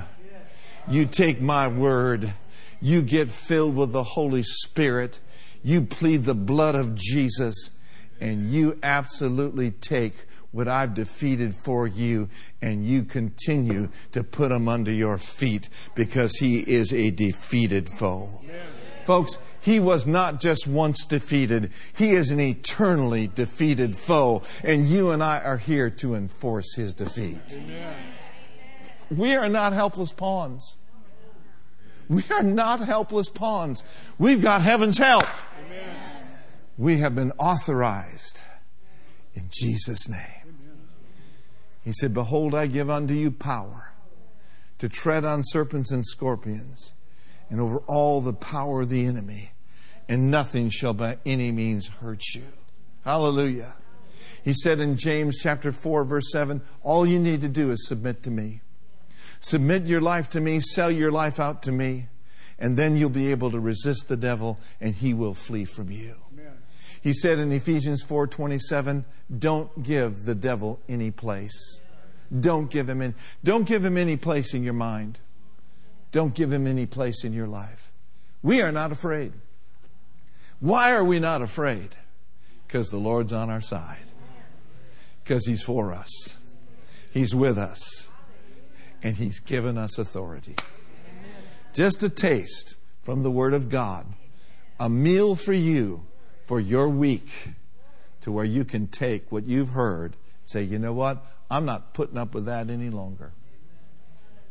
You 0.88 1.06
take 1.06 1.40
my 1.40 1.68
word. 1.68 2.32
You 2.80 3.02
get 3.02 3.28
filled 3.28 3.76
with 3.76 3.92
the 3.92 4.02
Holy 4.02 4.42
Spirit. 4.42 5.20
You 5.62 5.82
plead 5.82 6.24
the 6.24 6.34
blood 6.34 6.74
of 6.74 6.94
Jesus. 6.94 7.70
And 8.22 8.50
you 8.50 8.78
absolutely 8.84 9.72
take 9.72 10.14
what 10.52 10.68
I've 10.68 10.94
defeated 10.94 11.54
for 11.54 11.88
you 11.88 12.28
and 12.60 12.86
you 12.86 13.02
continue 13.02 13.88
to 14.12 14.22
put 14.22 14.52
him 14.52 14.68
under 14.68 14.92
your 14.92 15.18
feet 15.18 15.68
because 15.96 16.36
he 16.36 16.60
is 16.60 16.94
a 16.94 17.10
defeated 17.10 17.88
foe. 17.90 18.28
Folks, 19.04 19.40
he 19.60 19.80
was 19.80 20.06
not 20.06 20.40
just 20.40 20.68
once 20.68 21.04
defeated. 21.04 21.72
He 21.96 22.12
is 22.12 22.30
an 22.30 22.38
eternally 22.38 23.26
defeated 23.26 23.96
foe. 23.96 24.42
And 24.62 24.86
you 24.86 25.10
and 25.10 25.20
I 25.20 25.40
are 25.40 25.58
here 25.58 25.90
to 25.90 26.14
enforce 26.14 26.76
his 26.76 26.94
defeat. 26.94 27.40
We 29.10 29.34
are 29.34 29.48
not 29.48 29.72
helpless 29.72 30.12
pawns. 30.12 30.76
We 32.08 32.22
are 32.30 32.42
not 32.42 32.80
helpless 32.80 33.28
pawns. 33.28 33.82
We've 34.18 34.40
got 34.40 34.62
heaven's 34.62 34.98
help. 34.98 35.26
We 36.82 36.98
have 36.98 37.14
been 37.14 37.30
authorized 37.38 38.40
in 39.34 39.48
Jesus' 39.48 40.08
name. 40.08 40.56
He 41.84 41.92
said, 41.92 42.12
Behold, 42.12 42.56
I 42.56 42.66
give 42.66 42.90
unto 42.90 43.14
you 43.14 43.30
power 43.30 43.92
to 44.78 44.88
tread 44.88 45.24
on 45.24 45.42
serpents 45.44 45.92
and 45.92 46.04
scorpions 46.04 46.92
and 47.48 47.60
over 47.60 47.78
all 47.86 48.20
the 48.20 48.32
power 48.32 48.80
of 48.80 48.88
the 48.88 49.06
enemy, 49.06 49.52
and 50.08 50.28
nothing 50.28 50.70
shall 50.70 50.92
by 50.92 51.18
any 51.24 51.52
means 51.52 51.86
hurt 51.86 52.24
you. 52.34 52.42
Hallelujah. 53.04 53.76
He 54.42 54.52
said 54.52 54.80
in 54.80 54.96
James 54.96 55.38
chapter 55.40 55.70
4 55.70 56.04
verse 56.04 56.32
7, 56.32 56.62
all 56.82 57.06
you 57.06 57.20
need 57.20 57.42
to 57.42 57.48
do 57.48 57.70
is 57.70 57.86
submit 57.86 58.24
to 58.24 58.32
me. 58.32 58.60
Submit 59.38 59.86
your 59.86 60.00
life 60.00 60.28
to 60.30 60.40
me, 60.40 60.58
sell 60.58 60.90
your 60.90 61.12
life 61.12 61.38
out 61.38 61.62
to 61.62 61.70
me, 61.70 62.08
and 62.58 62.76
then 62.76 62.96
you'll 62.96 63.08
be 63.08 63.30
able 63.30 63.52
to 63.52 63.60
resist 63.60 64.08
the 64.08 64.16
devil 64.16 64.58
and 64.80 64.96
he 64.96 65.14
will 65.14 65.34
flee 65.34 65.64
from 65.64 65.88
you. 65.88 66.16
He 67.02 67.12
said 67.12 67.38
in 67.40 67.50
Ephesians 67.50 68.04
4:27, 68.04 69.04
don't 69.36 69.82
give 69.82 70.24
the 70.24 70.36
devil 70.36 70.80
any 70.88 71.10
place. 71.10 71.80
Don't 72.40 72.70
give 72.70 72.88
him 72.88 73.02
in, 73.02 73.14
don't 73.44 73.66
give 73.66 73.84
him 73.84 73.98
any 73.98 74.16
place 74.16 74.54
in 74.54 74.62
your 74.62 74.72
mind. 74.72 75.20
Don't 76.12 76.34
give 76.34 76.52
him 76.52 76.66
any 76.66 76.86
place 76.86 77.24
in 77.24 77.32
your 77.32 77.48
life. 77.48 77.92
We 78.42 78.62
are 78.62 78.72
not 78.72 78.92
afraid. 78.92 79.32
Why 80.60 80.92
are 80.92 81.04
we 81.04 81.18
not 81.18 81.42
afraid? 81.42 81.96
Because 82.66 82.90
the 82.90 82.98
Lord's 82.98 83.32
on 83.32 83.50
our 83.50 83.60
side. 83.60 84.04
Because 85.24 85.46
he's 85.46 85.62
for 85.62 85.92
us. 85.92 86.34
He's 87.10 87.34
with 87.34 87.58
us. 87.58 88.08
And 89.02 89.16
he's 89.16 89.40
given 89.40 89.76
us 89.76 89.98
authority. 89.98 90.54
Just 91.74 92.02
a 92.02 92.08
taste 92.08 92.76
from 93.02 93.22
the 93.22 93.30
word 93.30 93.54
of 93.54 93.68
God. 93.68 94.06
A 94.78 94.88
meal 94.88 95.34
for 95.34 95.52
you 95.52 96.06
for 96.46 96.60
your 96.60 96.88
week 96.88 97.30
to 98.22 98.32
where 98.32 98.44
you 98.44 98.64
can 98.64 98.86
take 98.86 99.30
what 99.30 99.46
you've 99.46 99.70
heard, 99.70 100.16
say, 100.44 100.62
you 100.62 100.78
know 100.78 100.92
what? 100.92 101.24
I'm 101.50 101.64
not 101.64 101.94
putting 101.94 102.18
up 102.18 102.34
with 102.34 102.46
that 102.46 102.70
any 102.70 102.90
longer. 102.90 103.32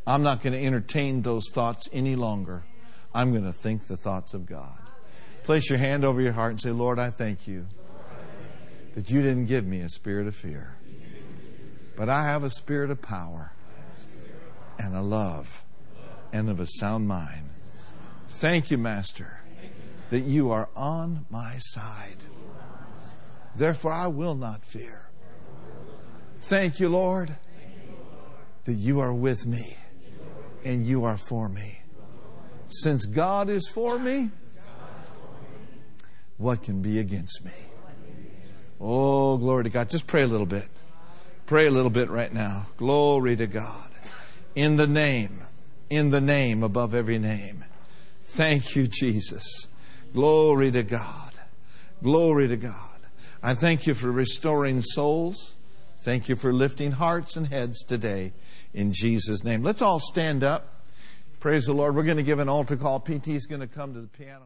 I'm 0.06 0.24
not 0.24 0.42
going 0.42 0.54
to 0.54 0.64
entertain 0.64 1.22
those 1.22 1.50
thoughts 1.50 1.88
any 1.94 2.16
longer. 2.16 2.64
I'm 3.14 3.32
going 3.32 3.44
to 3.46 3.54
think 3.54 3.88
the 3.88 3.98
thoughts 3.98 4.34
of 4.34 4.46
God. 4.46 4.78
Place 5.44 5.70
your 5.70 5.80
hand 5.80 6.06
over 6.06 6.22
your 6.22 6.34
heart 6.34 6.52
and 6.52 6.62
say, 6.62 6.72
Lord, 6.72 7.00
I 7.00 7.10
thank 7.10 7.48
you 7.48 7.68
that 8.94 9.10
you 9.10 9.22
didn't 9.22 9.46
give 9.46 9.66
me 9.66 9.82
a 9.82 9.90
spirit 9.90 10.28
of 10.28 10.36
fear, 10.36 10.76
but 11.96 12.10
I 12.10 12.24
have 12.24 12.44
a 12.44 12.50
spirit 12.50 12.92
of 12.92 13.02
power 13.02 13.54
and 14.78 14.96
a 14.96 15.02
love 15.02 15.64
and 16.34 16.50
of 16.50 16.60
a 16.60 16.66
sound 16.66 17.08
mind. 17.08 17.50
Thank 18.30 18.72
you, 18.72 18.78
Master, 18.78 19.41
that 20.12 20.20
you 20.20 20.52
are 20.52 20.70
on 20.76 21.26
my 21.30 21.56
side. 21.58 22.18
Therefore, 23.56 23.94
I 23.94 24.08
will 24.08 24.36
not 24.36 24.66
fear. 24.66 25.10
Thank 26.36 26.82
you, 26.82 26.90
Lord, 26.90 27.38
that 28.66 28.74
you 28.74 29.00
are 29.00 29.14
with 29.14 29.48
me 29.48 29.78
and 30.66 30.86
you 30.86 31.06
are 31.06 31.16
for 31.16 31.48
me. 31.48 31.82
Since 32.68 33.06
God 33.06 33.50
is 33.50 33.70
for 33.70 33.98
me, 33.98 34.32
what 36.38 36.62
can 36.62 36.82
be 36.82 37.00
against 37.00 37.46
me? 37.46 37.52
Oh, 38.82 39.38
glory 39.38 39.64
to 39.64 39.70
God. 39.70 39.90
Just 39.90 40.08
pray 40.08 40.24
a 40.24 40.28
little 40.28 40.46
bit. 40.46 40.68
Pray 41.46 41.68
a 41.68 41.72
little 41.72 41.90
bit 41.90 42.10
right 42.10 42.34
now. 42.34 42.68
Glory 42.76 43.38
to 43.38 43.48
God. 43.48 43.90
In 44.56 44.76
the 44.76 44.88
name, 44.88 45.42
in 45.90 46.10
the 46.10 46.22
name 46.22 46.64
above 46.64 46.94
every 46.94 47.20
name. 47.20 47.64
Thank 48.24 48.76
you, 48.76 48.88
Jesus. 48.88 49.68
Glory 50.14 50.72
to 50.72 50.84
God. 50.84 51.32
Glory 52.04 52.48
to 52.50 52.58
God. 52.58 52.76
I 53.42 53.54
thank 53.54 53.88
you 53.88 53.94
for 53.94 54.12
restoring 54.12 54.82
souls. 54.82 55.54
Thank 56.02 56.28
you 56.28 56.36
for 56.36 56.52
lifting 56.52 56.92
hearts 56.92 57.38
and 57.38 57.48
heads 57.48 57.84
today 57.84 58.34
in 58.74 58.92
Jesus' 58.92 59.44
name. 59.44 59.64
Let's 59.64 59.82
all 59.82 60.00
stand 60.00 60.44
up. 60.44 60.86
Praise 61.40 61.66
the 61.66 61.74
Lord. 61.74 61.96
We're 61.96 62.04
going 62.04 62.18
to 62.18 62.24
give 62.24 62.40
an 62.40 62.50
altar 62.50 62.76
call. 62.76 63.00
PT 63.00 63.30
is 63.30 63.46
going 63.46 63.62
to 63.62 63.68
come 63.68 63.94
to 63.94 64.02
the 64.02 64.08
piano. 64.08 64.46